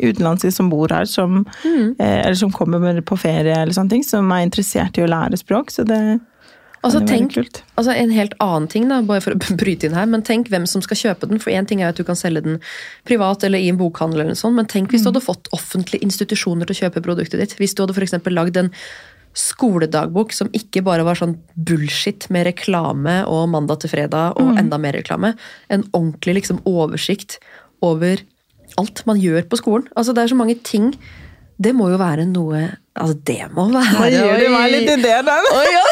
utenlandske 0.03 0.51
som 0.53 0.71
bor 0.71 0.89
her, 0.93 1.05
som, 1.07 1.45
Mm. 1.65 1.95
eh, 1.99 2.21
eller 2.27 2.35
som 2.35 2.51
kommer 2.53 2.81
med- 2.81 3.05
på 3.05 3.17
ferie, 3.19 3.55
eller 3.57 3.73
sånne 3.73 3.91
ting, 3.91 4.03
som 4.05 4.31
er 4.33 4.47
interessert 4.47 4.99
i 4.99 5.03
å 5.03 5.09
lære 5.09 5.39
språk. 5.39 5.71
Så 5.71 5.85
det 5.87 6.21
Altså, 6.85 7.01
tenk, 7.05 7.33
altså 7.77 7.91
En 7.97 8.11
helt 8.11 8.35
annen 8.39 8.69
ting, 8.69 8.87
da, 8.89 9.01
bare 9.03 9.21
for 9.21 9.33
å 9.33 9.39
bryte 9.57 9.85
inn 9.85 9.95
her, 9.95 10.07
men 10.07 10.23
tenk 10.23 10.49
hvem 10.49 10.69
som 10.69 10.81
skal 10.81 10.97
kjøpe 10.97 11.29
den. 11.29 11.39
For 11.41 11.51
én 11.51 11.67
ting 11.67 11.81
er 11.83 11.89
at 11.89 11.97
du 11.97 12.05
kan 12.05 12.15
selge 12.15 12.43
den 12.45 12.61
privat 13.05 13.43
eller 13.43 13.59
i 13.59 13.69
en 13.71 13.79
bokhandel, 13.79 14.21
eller 14.21 14.35
sånt, 14.35 14.55
men 14.55 14.67
tenk 14.67 14.91
hvis 14.93 15.03
du 15.03 15.11
hadde 15.11 15.23
fått 15.25 15.49
offentlige 15.53 16.03
institusjoner 16.03 16.65
til 16.65 16.77
å 16.77 16.91
kjøpe 16.91 17.03
produktet 17.03 17.41
ditt. 17.41 17.57
Hvis 17.59 17.75
du 17.75 17.83
hadde 17.83 17.95
for 17.95 18.03
eksempel 18.03 18.33
lagd 18.35 18.57
en 18.57 18.71
skoledagbok 19.37 20.33
som 20.33 20.49
ikke 20.57 20.83
bare 20.87 21.05
var 21.07 21.19
sånn 21.19 21.37
bullshit 21.55 22.29
med 22.33 22.49
reklame 22.49 23.19
og 23.29 23.51
mandag 23.53 23.83
til 23.83 23.93
fredag 23.93 24.41
og 24.41 24.57
enda 24.57 24.79
mer 24.81 24.97
reklame. 24.97 25.35
En 25.69 25.85
ordentlig 25.93 26.39
liksom 26.41 26.63
oversikt 26.69 27.39
over 27.85 28.23
alt 28.81 29.05
man 29.09 29.21
gjør 29.21 29.47
på 29.51 29.61
skolen. 29.61 29.87
Altså 29.97 30.17
Det 30.17 30.25
er 30.25 30.33
så 30.33 30.39
mange 30.39 30.57
ting. 30.65 30.95
Det 31.61 31.73
må 31.77 31.91
jo 31.93 32.01
være 32.01 32.27
noe 32.29 32.67
Altså, 32.97 33.17
det 33.29 33.43
må 33.53 33.67
være 33.73 33.93
Nå 33.93 34.07
gjør 34.09 34.39
du 34.41 34.47
meg 34.55 34.71
litt 34.73 34.91
idé 34.95 35.13
der. 35.25 35.49
Oi, 35.53 35.67
ja! 35.69 35.83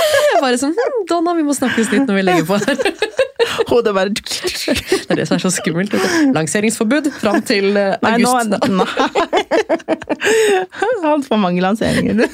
Bare 0.40 0.56
sånn 0.60 0.72
hm, 0.76 1.02
Donna, 1.08 1.34
vi 1.36 1.44
må 1.44 1.52
snakkes 1.56 1.90
litt 1.92 2.08
når 2.08 2.16
vi 2.16 2.22
legger 2.24 2.46
på 2.48 2.56
her. 2.62 2.80
Hodet 3.68 3.92
bare 3.96 4.12
Det 4.14 5.12
er 5.12 5.20
det 5.20 5.26
som 5.28 5.36
er 5.36 5.42
så 5.44 5.52
skummelt. 5.52 5.92
Lanseringsforbud 6.32 7.10
fram 7.20 7.42
til 7.44 7.76
august. 7.76 8.54
Nei, 8.54 8.72
nå. 8.72 8.86
Nei. 8.88 9.42
Altfor 11.12 11.40
mange 11.40 11.60
lanseringer. 11.64 12.24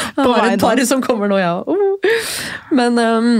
Vei 0.16 0.52
et 0.54 0.62
par 0.62 0.80
som 0.88 1.02
kommer 1.04 1.30
nå, 1.30 1.40
ja. 1.40 1.56
Uh. 1.66 2.14
Men 2.74 2.98
um, 2.98 3.32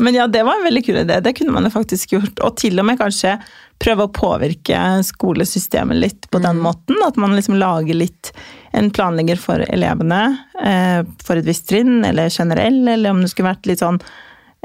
Men 0.00 0.16
ja, 0.16 0.26
det 0.26 0.42
var 0.42 0.56
en 0.56 0.64
veldig 0.64 0.84
kul 0.86 0.96
idé. 1.02 1.20
Det 1.20 1.34
kunne 1.36 1.52
man 1.52 1.70
faktisk 1.70 2.14
gjort. 2.16 2.40
Og 2.40 2.56
til 2.56 2.80
og 2.80 2.86
med 2.88 2.98
kanskje 3.00 3.36
prøve 3.82 4.06
å 4.06 4.12
påvirke 4.14 4.78
skolesystemet 5.04 5.98
litt 5.98 6.28
på 6.32 6.40
den 6.42 6.62
måten. 6.64 6.96
At 7.04 7.18
man 7.20 7.36
liksom 7.36 7.58
lager 7.60 7.98
litt 7.98 8.32
en 8.72 8.88
planlegger 8.94 9.36
for 9.40 9.64
elevene 9.68 10.22
eh, 10.64 11.02
for 11.22 11.36
et 11.36 11.46
visst 11.46 11.68
trinn, 11.68 12.00
eller 12.08 12.32
generell, 12.32 12.80
eller 12.88 13.12
om 13.12 13.20
det 13.20 13.28
skulle 13.32 13.50
vært 13.50 13.68
litt 13.68 13.82
sånn 13.84 14.00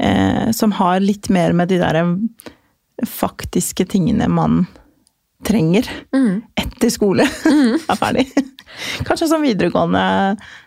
eh, 0.00 0.48
Som 0.56 0.72
har 0.80 1.04
litt 1.04 1.28
mer 1.28 1.52
med 1.52 1.68
de 1.68 1.80
der 1.82 2.00
faktiske 3.06 3.84
tingene 3.92 4.30
man 4.32 4.62
trenger 5.46 5.86
etter 6.58 6.90
skole 6.90 7.26
er 7.90 8.00
ferdig. 8.00 8.26
Kanskje 9.08 9.28
sånn 9.30 9.44
videregående. 9.44 10.02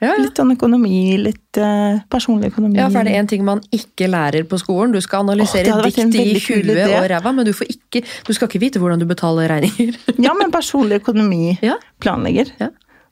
Ja, 0.02 0.10
ja. 0.10 0.18
Litt 0.22 0.40
sånn 0.40 0.54
økonomi, 0.56 1.18
litt 1.22 1.60
uh, 1.62 2.02
personlig 2.12 2.52
økonomi. 2.54 2.80
Ja, 2.80 2.90
for 2.92 3.02
er 3.02 3.10
det 3.10 3.16
én 3.20 3.30
ting 3.32 3.46
man 3.48 3.64
ikke 3.76 4.10
lærer 4.12 4.46
på 4.50 4.60
skolen? 4.62 4.94
Du 4.96 5.02
skal 5.04 5.26
analysere 5.26 5.72
en 5.72 6.14
dikt 6.14 6.20
i 6.20 6.36
huet 6.40 6.84
og 6.88 7.08
ræva, 7.12 7.34
men 7.36 7.48
du, 7.48 7.54
får 7.56 7.72
ikke, 7.74 8.04
du 8.28 8.34
skal 8.36 8.50
ikke 8.52 8.64
vite 8.64 8.82
hvordan 8.84 9.02
du 9.02 9.08
betaler 9.10 9.52
regninger. 9.52 10.00
Ja, 10.26 10.36
men 10.38 10.54
personlig 10.54 11.02
økonomi 11.02 11.58
Ja. 11.66 11.78
planlegger. 12.04 12.52
Ja. 12.62 12.70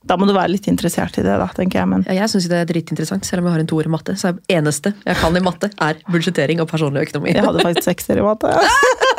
Da 0.07 0.15
må 0.15 0.27
du 0.29 0.31
være 0.31 0.53
litt 0.53 0.67
interessert 0.71 1.17
i 1.19 1.23
det, 1.25 1.33
da, 1.41 1.49
tenker 1.55 1.81
jeg. 1.81 1.89
Men 1.91 2.05
Ja, 2.07 2.15
jeg 2.21 2.31
syns 2.31 2.47
det 2.51 2.61
er 2.61 2.69
dritinteressant, 2.69 3.27
selv 3.27 3.43
om 3.43 3.49
jeg 3.49 3.57
har 3.57 3.65
en 3.65 3.71
toer 3.71 3.89
i 3.89 3.91
matte. 3.91 4.15
Så 4.19 4.29
er 4.29 4.37
det 4.37 4.59
eneste 4.59 4.93
jeg 5.03 5.19
kan 5.19 5.35
i 5.35 5.43
matte, 5.43 5.71
er 5.83 5.99
budsjettering 6.07 6.63
og 6.63 6.69
personlig 6.71 7.09
økonomi. 7.09 7.35
jeg 7.35 7.45
hadde 7.45 7.65
faktisk 7.65 7.91
sekser 7.91 8.21
i 8.21 8.25
matte. 8.25 8.53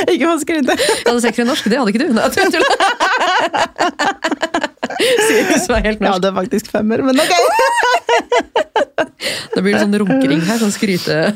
ikke 0.12 0.26
for 0.26 0.34
å 0.34 0.40
skryte. 0.42 0.76
Jeg 0.80 1.06
hadde 1.06 1.22
sekser 1.24 1.44
i 1.44 1.48
norsk, 1.48 1.70
det 1.70 1.80
hadde 1.80 1.94
ikke 1.94 2.06
du. 2.06 2.14
Nei. 2.16 3.06
Sirius 5.28 5.68
var 5.70 5.84
helt 5.84 6.00
norsk. 6.00 6.12
Ja, 6.12 6.18
det 6.22 6.28
er 6.30 6.36
faktisk 6.36 6.70
femmer, 6.72 7.02
men 7.06 7.20
ok. 7.20 7.34
Da 9.54 9.62
blir 9.62 9.74
det 9.74 9.82
sånn 9.82 9.98
runkering 10.02 10.42
her, 10.46 10.60
sånn 10.62 10.74
skryte... 10.74 11.22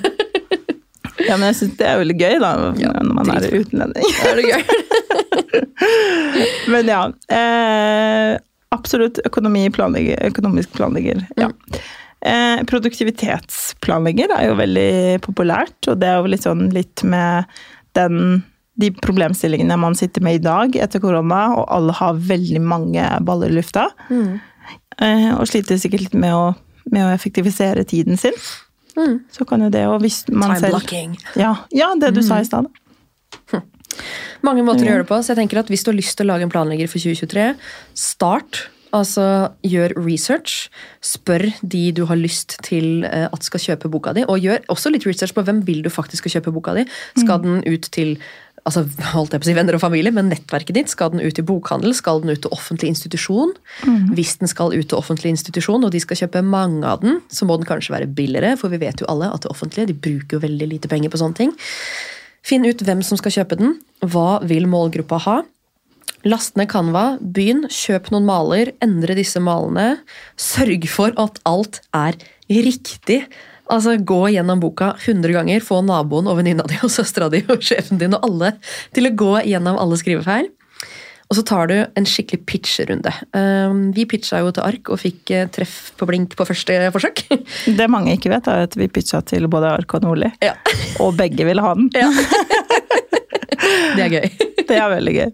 Ja, 1.24 1.36
men 1.38 1.46
jeg 1.46 1.54
syns 1.56 1.76
det 1.78 1.86
er 1.86 2.00
veldig 2.00 2.14
gøy, 2.18 2.34
da, 2.42 2.48
Ja, 2.82 2.90
når 2.98 3.14
man 3.14 3.28
er 3.32 3.44
utlending. 3.54 4.06
Er 4.26 4.34
det 4.34 4.44
gøy? 4.48 4.62
Men 6.74 6.90
ja. 6.90 7.02
Eh, 7.32 8.32
absolutt 8.74 9.20
økonomi 9.24 9.62
planlegger, 9.72 10.18
økonomisk 10.26 10.74
planlegger. 10.74 11.22
Ja. 11.38 11.48
Eh, 12.24 12.64
produktivitetsplanlegger 12.66 14.34
er 14.34 14.50
jo 14.50 14.58
veldig 14.58 15.22
populært, 15.24 15.78
og 15.86 16.02
det 16.02 16.10
er 16.10 16.18
jo 16.18 16.32
litt 16.34 16.46
sånn 16.48 16.66
litt 16.74 17.06
med 17.06 17.46
den 17.96 18.42
de 18.80 18.90
problemstillingene 19.04 19.76
man 19.78 19.94
sitter 19.98 20.24
med 20.24 20.40
i 20.40 20.42
dag 20.42 20.76
etter 20.76 21.02
korona, 21.02 21.46
og 21.54 21.68
alle 21.72 21.94
har 21.94 22.20
veldig 22.30 22.62
mange 22.62 23.06
baller 23.26 23.52
i 23.52 23.58
lufta. 23.58 23.88
Mm. 24.10 24.40
og 25.38 25.48
sliter 25.50 25.76
sikkert 25.78 26.06
litt 26.06 26.14
med 26.18 26.34
å, 26.34 26.44
med 26.90 27.06
å 27.06 27.12
effektivisere 27.14 27.84
tiden 27.84 28.18
sin. 28.20 28.36
Så 29.34 29.44
kan 29.48 29.62
jo 29.64 29.70
det, 29.74 29.84
og 29.90 30.00
hvis 30.04 30.22
man 30.30 30.54
Time 30.54 30.60
selv 30.62 30.76
blocking. 30.76 31.16
ja, 31.38 31.54
ja, 31.74 31.90
det 31.98 32.14
du 32.14 32.22
sa 32.22 32.38
i 32.40 32.46
stad. 32.46 32.68
Mange 34.46 34.62
måter 34.66 34.86
å 34.86 34.90
gjøre 34.90 35.04
det 35.04 35.10
på, 35.10 35.18
så 35.22 35.32
jeg 35.32 35.42
tenker 35.42 35.62
at 35.62 35.72
hvis 35.72 35.84
du 35.86 35.90
har 35.90 35.98
lyst 35.98 36.16
til 36.18 36.26
å 36.26 36.34
lage 36.34 36.46
en 36.46 36.52
planlegger 36.52 36.90
for 36.90 37.02
2023, 37.02 37.50
start. 37.98 38.66
Altså, 38.94 39.50
gjør 39.66 39.96
research. 39.98 40.68
Spør 41.02 41.48
de 41.66 41.88
du 41.96 42.04
har 42.06 42.18
lyst 42.20 42.60
til 42.62 43.02
eh, 43.08 43.26
at 43.26 43.46
skal 43.46 43.62
kjøpe 43.62 43.90
boka 43.90 44.12
di. 44.14 44.22
Og 44.30 44.44
gjør 44.44 44.62
også 44.70 44.92
litt 44.94 45.06
research 45.08 45.34
på 45.34 45.42
hvem 45.46 45.64
vil 45.66 45.82
du 45.82 45.90
faktisk 45.90 46.22
skal 46.22 46.36
kjøpe 46.36 46.54
boka 46.54 46.76
di. 46.78 46.84
Skal 47.18 47.42
den 47.42 47.64
ut 47.66 47.88
til 47.94 48.14
altså, 48.68 48.84
holdt 49.12 49.34
jeg 49.34 49.42
på 49.42 49.46
å 49.46 49.50
si 49.50 49.56
venner 49.56 49.76
og 49.76 49.82
familie, 49.82 50.12
men 50.14 50.30
nettverket 50.32 50.76
ditt? 50.76 50.92
Skal 50.92 51.12
den 51.14 51.22
ut 51.24 51.38
i 51.40 51.44
bokhandel? 51.46 51.94
Skal 51.96 52.22
den 52.22 52.34
ut 52.34 52.42
til 52.44 52.52
offentlig 52.54 52.90
institusjon? 52.92 53.54
Hvis 54.16 54.36
den 54.40 54.50
skal 54.50 54.74
ut 54.74 54.88
til 54.90 54.98
offentlig 54.98 55.34
institusjon, 55.34 55.84
og 55.84 55.94
de 55.94 56.02
skal 56.02 56.24
kjøpe 56.24 56.44
mange 56.46 56.88
av 56.88 57.04
den, 57.04 57.20
så 57.28 57.48
må 57.48 57.58
den 57.60 57.68
kanskje 57.68 57.94
være 57.96 58.10
billigere, 58.10 58.56
for 58.60 58.72
vi 58.72 58.82
vet 58.82 59.00
jo 59.02 59.08
alle 59.12 59.30
at 59.32 59.44
det 59.44 59.52
offentlige 59.52 59.92
de 59.92 59.98
bruker 60.08 60.38
jo 60.38 60.44
veldig 60.46 60.70
lite 60.74 60.92
penger 60.92 61.12
på 61.12 61.20
sånne 61.20 61.40
ting. 61.40 61.56
Finn 62.44 62.66
ut 62.68 62.82
hvem 62.84 63.00
som 63.04 63.20
skal 63.20 63.38
kjøpe 63.38 63.56
den. 63.60 63.78
Hva 64.04 64.42
vil 64.44 64.68
målgruppa 64.68 65.20
ha? 65.24 65.38
Last 66.24 66.56
ned 66.56 66.70
Canva, 66.72 67.18
begynn, 67.20 67.66
kjøp 67.68 68.08
noen 68.12 68.24
maler, 68.24 68.70
endre 68.84 69.16
disse 69.16 69.40
malene. 69.44 69.98
Sørg 70.40 70.86
for 70.88 71.12
at 71.20 71.40
alt 71.48 71.82
er 71.96 72.16
riktig. 72.48 73.26
Altså, 73.72 73.94
Gå 74.04 74.26
gjennom 74.34 74.60
boka 74.60 74.92
100 74.98 75.32
ganger, 75.32 75.60
få 75.64 75.78
naboen 75.86 76.26
og 76.28 76.36
venninna 76.40 76.66
di 76.68 76.76
og 76.84 76.90
søstera 76.92 77.30
di 77.32 77.40
og 77.48 77.62
sjefen 77.64 77.98
din 78.00 78.12
og 78.16 78.26
alle 78.28 78.52
til 78.94 79.08
å 79.08 79.14
gå 79.16 79.32
gjennom 79.48 79.78
alle 79.80 79.96
skrivefeil. 80.00 80.50
Og 81.32 81.38
så 81.38 81.42
tar 81.48 81.70
du 81.70 81.74
en 81.96 82.04
skikkelig 82.04 82.42
pitcherunde. 82.46 83.10
Um, 83.32 83.86
Vi 83.96 84.04
pitcha 84.10 84.42
jo 84.44 84.50
til 84.52 84.66
ark 84.66 84.90
og 84.92 85.00
fikk 85.00 85.30
eh, 85.32 85.46
treff 85.48 85.94
på 85.96 86.04
blink 86.10 86.36
på 86.36 86.44
første 86.46 86.76
forsøk. 86.92 87.22
Det 87.80 87.86
mange 87.90 88.12
ikke 88.18 88.28
vet, 88.34 88.46
er 88.52 88.66
at 88.68 88.76
vi 88.76 88.90
pitcha 88.92 89.22
til 89.24 89.48
både 89.48 89.72
Ark 89.72 89.96
og 89.96 90.04
Nordli, 90.04 90.28
Ja, 90.44 90.52
og 91.02 91.16
begge 91.16 91.48
ville 91.48 91.64
ha 91.64 91.72
den. 91.80 91.88
ja. 91.96 92.10
Det 93.94 94.02
er 94.04 94.10
gøy. 94.12 94.26
Det 94.68 94.76
er 94.76 94.90
veldig 94.90 95.12
gøy. 95.14 95.30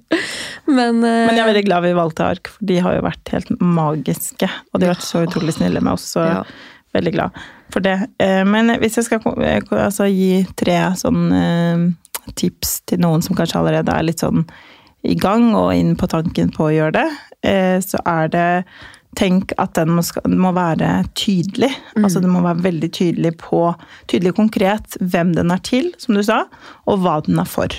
Men, 0.70 1.00
uh, 1.02 1.26
Men 1.26 1.34
jeg 1.34 1.42
er 1.42 1.48
veldig 1.50 1.64
glad 1.66 1.84
vi 1.88 1.92
valgte 1.96 2.26
Ark, 2.26 2.50
for 2.52 2.66
de 2.70 2.76
har 2.84 2.94
jo 2.98 3.04
vært 3.06 3.32
helt 3.34 3.50
magiske. 3.58 4.48
Og 4.70 4.80
de 4.82 4.86
har 4.86 4.94
vært 4.94 5.06
så 5.06 5.24
utrolig 5.26 5.54
snille 5.56 5.82
med 5.82 5.96
oss, 5.96 6.06
så 6.14 6.26
Ja. 6.28 6.42
Veldig 6.96 7.12
glad 7.14 7.40
for 7.72 7.84
det. 7.84 7.96
Eh, 8.18 8.44
Men 8.44 8.74
hvis 8.82 8.98
jeg 8.98 9.08
skal 9.08 9.42
eh, 9.44 9.60
altså, 9.78 10.08
gi 10.10 10.44
tre 10.58 10.78
sånn 10.98 11.32
eh, 11.32 11.84
tips 12.38 12.80
til 12.90 13.02
noen 13.02 13.24
som 13.24 13.38
kanskje 13.38 13.60
allerede 13.60 13.94
er 13.94 14.06
litt 14.06 14.22
sånn 14.22 14.44
i 15.06 15.16
gang 15.16 15.54
og 15.56 15.72
inn 15.72 15.94
på 15.96 16.10
tanken 16.12 16.50
på 16.52 16.66
å 16.66 16.72
gjøre 16.74 16.98
det, 16.98 17.10
så 17.80 18.02
er 18.04 18.26
det 18.28 18.48
Tenk 19.18 19.50
at 19.58 19.72
den 19.74 19.88
må, 19.96 20.04
skal, 20.06 20.22
må 20.38 20.52
være 20.54 21.00
tydelig. 21.18 21.70
Altså 21.98 22.20
Den 22.22 22.30
må 22.30 22.44
være 22.44 22.62
veldig 22.62 22.90
tydelig 22.94 23.32
på 23.40 23.64
Tydelig 24.06 24.36
konkret 24.36 24.94
hvem 25.00 25.32
den 25.34 25.50
er 25.50 25.58
til, 25.66 25.88
som 25.98 26.14
du 26.14 26.22
sa, 26.22 26.44
og 26.86 27.00
hva 27.02 27.16
den 27.26 27.40
er 27.42 27.48
for. 27.50 27.74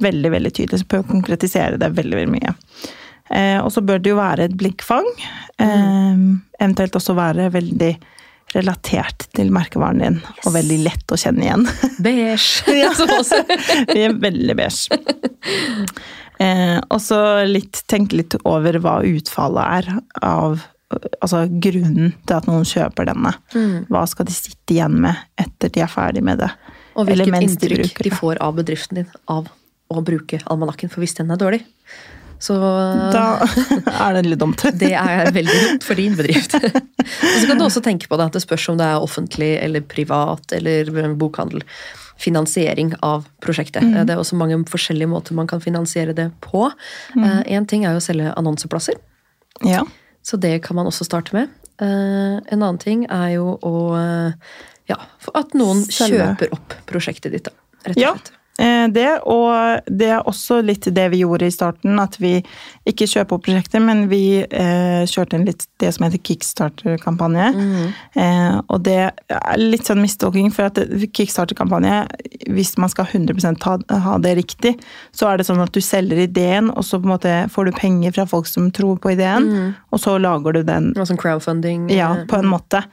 Veldig, 0.00 0.30
veldig 0.32 0.54
tydelig. 0.56 0.80
Så 0.80 0.88
prøv 0.88 1.04
å 1.04 1.10
konkretisere 1.10 1.76
det 1.82 1.90
veldig, 1.98 2.22
veldig 2.22 2.32
mye. 2.38 2.54
Eh, 3.30 3.58
og 3.60 3.72
så 3.74 3.82
bør 3.84 4.00
det 4.00 4.12
jo 4.12 4.18
være 4.20 4.46
et 4.46 4.56
blikkfang. 4.58 5.06
Eh, 5.60 6.24
eventuelt 6.60 6.96
også 6.96 7.16
være 7.18 7.50
veldig 7.54 7.92
relatert 8.54 9.26
til 9.36 9.50
merkevaren 9.54 10.02
din, 10.02 10.20
og 10.44 10.54
veldig 10.54 10.78
lett 10.84 11.12
å 11.12 11.18
kjenne 11.20 11.46
igjen. 11.46 11.66
Beige. 12.04 12.76
Ja. 12.76 12.92
Vi 13.94 14.06
er 14.06 14.16
veldig 14.22 14.56
beige. 14.58 15.00
Eh, 16.42 16.78
og 16.92 17.00
så 17.00 17.18
tenke 17.88 18.18
litt 18.20 18.36
over 18.44 18.76
hva 18.84 19.00
utfallet 19.08 19.76
er 19.80 20.00
av 20.22 20.64
Altså 20.94 21.40
grunnen 21.50 22.12
til 22.28 22.36
at 22.36 22.44
noen 22.46 22.62
kjøper 22.62 23.08
denne. 23.08 23.32
Mm. 23.56 23.88
Hva 23.90 24.04
skal 24.06 24.28
de 24.28 24.34
sitte 24.36 24.76
igjen 24.76 25.00
med 25.02 25.18
etter 25.42 25.72
de 25.74 25.82
er 25.82 25.90
ferdig 25.90 26.22
med 26.22 26.38
det? 26.38 26.46
Og 26.94 27.08
hvilket 27.08 27.42
inntrykk 27.42 27.98
de 27.98 28.04
de 28.06 28.12
får 28.14 28.38
av 28.44 28.54
bedriften 28.54 29.00
din 29.00 29.08
av 29.26 29.48
å 29.90 30.02
bruke 30.06 30.38
almanakken. 30.46 30.92
For 30.92 31.02
hvis 31.02 31.16
den 31.18 31.34
er 31.34 31.40
dårlig, 31.42 31.64
så 32.42 32.56
Da 33.14 33.24
er 33.44 34.16
det 34.16 34.24
litt 34.28 34.40
dumt. 34.42 34.64
det 34.82 34.92
er 34.98 35.30
veldig 35.34 35.58
dumt 35.62 35.86
for 35.86 35.98
din 35.98 36.16
bedrift. 36.18 36.56
Og 36.60 37.36
så 37.40 37.44
kan 37.48 37.58
du 37.60 37.66
også 37.66 37.82
tenke 37.84 38.10
på 38.10 38.18
det 38.18 38.28
at 38.30 38.38
det 38.38 38.44
spørs 38.44 38.68
om 38.72 38.80
det 38.80 38.88
er 38.88 39.02
offentlig 39.02 39.52
eller 39.62 39.84
privat 39.86 40.56
eller 40.56 40.90
bokhandel. 41.18 41.64
Finansiering 42.20 42.94
av 43.04 43.26
prosjektet. 43.44 43.84
Mm. 43.84 43.98
Det 44.08 44.14
er 44.14 44.20
også 44.22 44.38
mange 44.40 44.56
forskjellige 44.70 45.10
måter 45.12 45.36
man 45.36 45.48
kan 45.50 45.60
finansiere 45.60 46.14
det 46.16 46.30
på. 46.44 46.70
Én 47.16 47.68
ting 47.68 47.84
er 47.84 47.96
jo 47.96 48.00
å 48.00 48.06
selge 48.06 48.32
annonseplasser. 48.40 48.96
Ja. 49.64 49.84
Så 50.26 50.36
det 50.40 50.58
kan 50.64 50.76
man 50.76 50.88
også 50.88 51.04
starte 51.06 51.36
med. 51.36 51.52
Eh, 51.80 52.36
en 52.52 52.62
annen 52.62 52.78
ting 52.80 53.04
er 53.12 53.34
jo 53.36 53.52
å 53.60 53.76
eh, 53.98 54.56
Ja, 54.88 54.96
at 55.34 55.52
noen 55.58 55.82
Selge. 55.84 56.22
kjøper 56.22 56.54
opp 56.56 56.74
prosjektet 56.88 57.34
ditt, 57.34 57.48
da. 57.48 57.52
Rett 57.84 57.98
og 57.98 58.00
slett. 58.00 58.30
Eh, 58.30 58.35
Det, 58.56 59.08
og 59.28 59.84
det 59.84 60.06
er 60.14 60.28
også 60.30 60.62
litt 60.64 60.86
det 60.96 61.04
vi 61.12 61.18
gjorde 61.20 61.48
i 61.50 61.52
starten, 61.52 61.98
at 62.00 62.14
vi 62.16 62.38
ikke 62.88 63.04
kjøper 63.10 63.36
opp 63.36 63.44
prosjekter, 63.44 63.82
men 63.84 64.06
vi 64.08 64.40
eh, 64.44 65.02
kjørte 65.04 65.36
en 65.36 65.44
litt 65.44 65.66
det 65.82 65.90
som 65.92 66.06
heter 66.06 66.22
Kickstarter-kampanje. 66.24 67.50
Mm. 67.52 67.90
Eh, 68.22 68.56
og 68.72 68.80
det 68.86 68.96
er 69.10 69.60
litt 69.60 69.84
sånn 69.88 70.00
mistolking, 70.00 70.48
for 70.54 70.70
at 70.70 70.80
Kickstarter-kampanje, 71.18 71.98
hvis 72.48 72.72
man 72.80 72.92
skal 72.92 73.10
100 73.10 73.60
ta, 73.60 73.76
ha 74.06 74.16
det 74.24 74.36
riktig, 74.40 74.76
så 75.12 75.28
er 75.30 75.40
det 75.40 75.48
sånn 75.50 75.60
at 75.64 75.74
du 75.76 75.82
selger 75.84 76.24
ideen, 76.24 76.70
og 76.72 76.86
så 76.86 77.00
på 77.00 77.10
en 77.10 77.14
måte 77.16 77.34
får 77.52 77.68
du 77.68 77.76
penger 77.76 78.16
fra 78.16 78.26
folk 78.30 78.48
som 78.48 78.70
tror 78.74 78.96
på 79.02 79.12
ideen, 79.16 79.74
og 79.92 80.00
så 80.02 80.16
lager 80.22 80.56
du 80.56 80.62
den 80.66 80.92
Og 80.96 81.08
sånn 81.08 81.20
crowdfunding. 81.20 81.90
ja, 81.92 82.12
eh, 82.16 82.24
på 82.30 82.40
en 82.40 82.48
måte. 82.50 82.84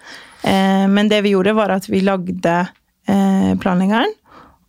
Eh, 0.43 0.87
men 0.91 1.09
det 1.09 1.23
vi 1.23 1.35
gjorde, 1.37 1.55
var 1.55 1.71
at 1.71 1.87
vi 1.89 2.01
lagde 2.03 2.55
eh, 3.07 3.53
planleggeren, 3.59 4.11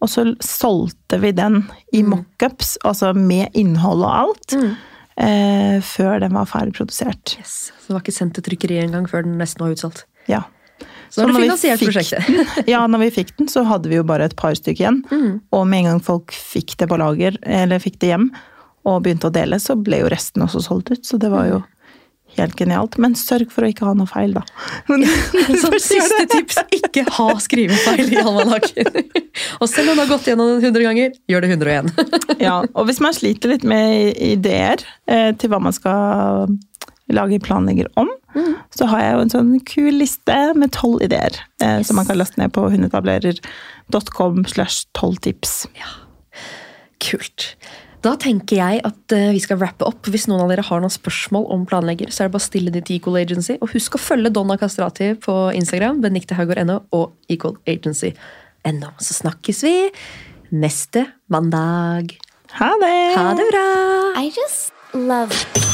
og 0.04 0.10
så 0.12 0.26
solgte 0.44 1.18
vi 1.22 1.32
den 1.32 1.62
i 1.96 2.02
mockups, 2.04 2.76
altså 2.84 3.14
med 3.16 3.54
innhold 3.56 4.04
og 4.04 4.10
alt, 4.12 4.56
eh, 5.16 5.78
før 5.80 6.20
den 6.20 6.36
var 6.36 6.50
ferdig 6.50 6.76
produsert. 6.76 7.38
Yes. 7.40 7.72
Så 7.78 7.88
det 7.88 7.96
var 7.96 8.04
ikke 8.04 8.18
sendt 8.18 8.36
til 8.36 8.44
trykkeriet 8.50 8.84
engang 8.84 9.08
før 9.08 9.24
den 9.24 9.38
nesten 9.40 9.64
var 9.64 9.72
utsolgt. 9.72 10.04
Ja. 10.28 10.44
Så 11.08 11.22
så 11.22 11.28
når 11.30 11.44
vi. 11.44 11.48
Den, 11.48 12.46
ja, 12.74 12.82
når 12.90 13.04
vi 13.06 13.10
fikk 13.20 13.36
den, 13.38 13.48
så 13.48 13.62
hadde 13.68 13.88
vi 13.88 13.96
jo 14.00 14.06
bare 14.06 14.26
et 14.28 14.36
par 14.36 14.56
stykker 14.58 14.82
igjen. 14.82 15.02
Og 15.54 15.62
med 15.70 15.84
en 15.84 15.92
gang 15.92 16.02
folk 16.02 16.34
fikk 16.34 16.76
det 16.80 16.90
på 16.90 16.98
lager, 17.00 17.38
eller 17.46 17.80
fikk 17.80 18.00
det 18.02 18.10
hjem, 18.12 18.32
og 18.84 19.04
begynte 19.04 19.30
å 19.30 19.32
dele, 19.32 19.60
så 19.62 19.78
ble 19.80 20.02
jo 20.02 20.10
resten 20.12 20.44
også 20.44 20.64
solgt 20.66 20.90
ut. 20.92 21.04
Så 21.06 21.20
det 21.22 21.30
var 21.32 21.48
jo 21.48 21.62
helt 22.38 22.56
genialt. 22.58 22.98
Men 23.02 23.16
sørg 23.18 23.52
for 23.54 23.66
å 23.66 23.70
ikke 23.70 23.86
ha 23.88 23.94
noe 23.98 24.10
feil, 24.10 24.34
da. 24.36 24.44
Men, 24.90 25.06
så, 25.62 25.72
siste 25.82 26.26
tips, 26.32 26.60
ikke 26.78 27.06
ha 27.18 27.28
skrivefeil 27.42 28.12
i 28.14 28.20
almanakken. 28.22 29.00
Og 29.60 29.70
selv 29.70 29.92
om 29.92 29.98
du 29.98 30.04
har 30.04 30.10
gått 30.10 30.28
gjennom 30.30 30.54
den 30.54 30.68
100 30.70 30.86
ganger, 30.88 31.16
gjør 31.30 31.46
det 31.46 31.54
101. 31.56 32.38
Ja, 32.42 32.60
og 32.72 32.90
hvis 32.90 33.02
man 33.04 33.16
sliter 33.16 33.54
litt 33.54 33.66
med 33.68 34.14
ideer 34.22 34.84
eh, 35.10 35.32
til 35.38 35.52
hva 35.52 35.62
man 35.62 35.74
skal 35.76 36.54
lage 37.12 37.40
planlegger 37.44 37.90
om, 38.00 38.08
så 38.74 38.88
har 38.90 39.02
jeg 39.02 39.12
jo 39.14 39.22
en 39.22 39.32
sånn 39.32 39.50
kul 39.68 39.92
liste 40.00 40.38
med 40.58 40.72
tolv 40.74 41.04
ideer 41.04 41.36
eh, 41.62 41.80
som 41.86 41.98
man 42.00 42.08
kan 42.08 42.18
laste 42.18 42.40
ned 42.40 42.54
på 42.54 42.64
hundetablerer.com 42.72 44.42
slash 44.50 44.88
tolv 44.96 45.20
tips. 45.22 45.64
Kult. 47.04 47.52
Da 48.04 48.12
tenker 48.20 48.58
jeg 48.58 48.82
at 48.84 49.14
eh, 49.16 49.30
vi 49.32 49.40
skal 49.40 49.58
wrappe 49.62 49.86
opp. 49.88 50.10
Hvis 50.12 50.26
noen 50.28 50.44
av 50.44 50.52
dere 50.52 50.64
har 50.66 50.82
noen 50.82 50.92
spørsmål 50.92 51.46
om 51.54 51.64
planlegger, 51.68 52.12
så 52.12 52.24
er 52.24 52.28
det 52.28 52.34
bare 52.34 52.44
å 52.44 52.48
stille 52.50 52.74
det 52.74 52.84
til 52.84 52.98
Equal 52.98 53.16
Agency. 53.22 53.56
Og 53.64 53.72
husk 53.72 53.96
å 53.96 54.02
følge 54.02 54.32
Donna 54.34 54.58
Castrati 54.60 55.14
på 55.24 55.38
Instagram, 55.56 56.02
beniktehaugård.no 56.04 56.82
og 56.96 57.32
Equal 57.32 57.56
Agency.no. 57.64 58.92
Så 59.00 59.16
snakkes 59.22 59.64
vi 59.64 59.76
neste 60.52 61.06
mandag. 61.32 62.12
Ha 62.60 62.74
det! 62.84 62.98
Ha 63.16 63.30
det 63.40 63.48
bra! 63.54 63.68
I 64.20 64.28
just 64.28 64.76
love 64.92 65.73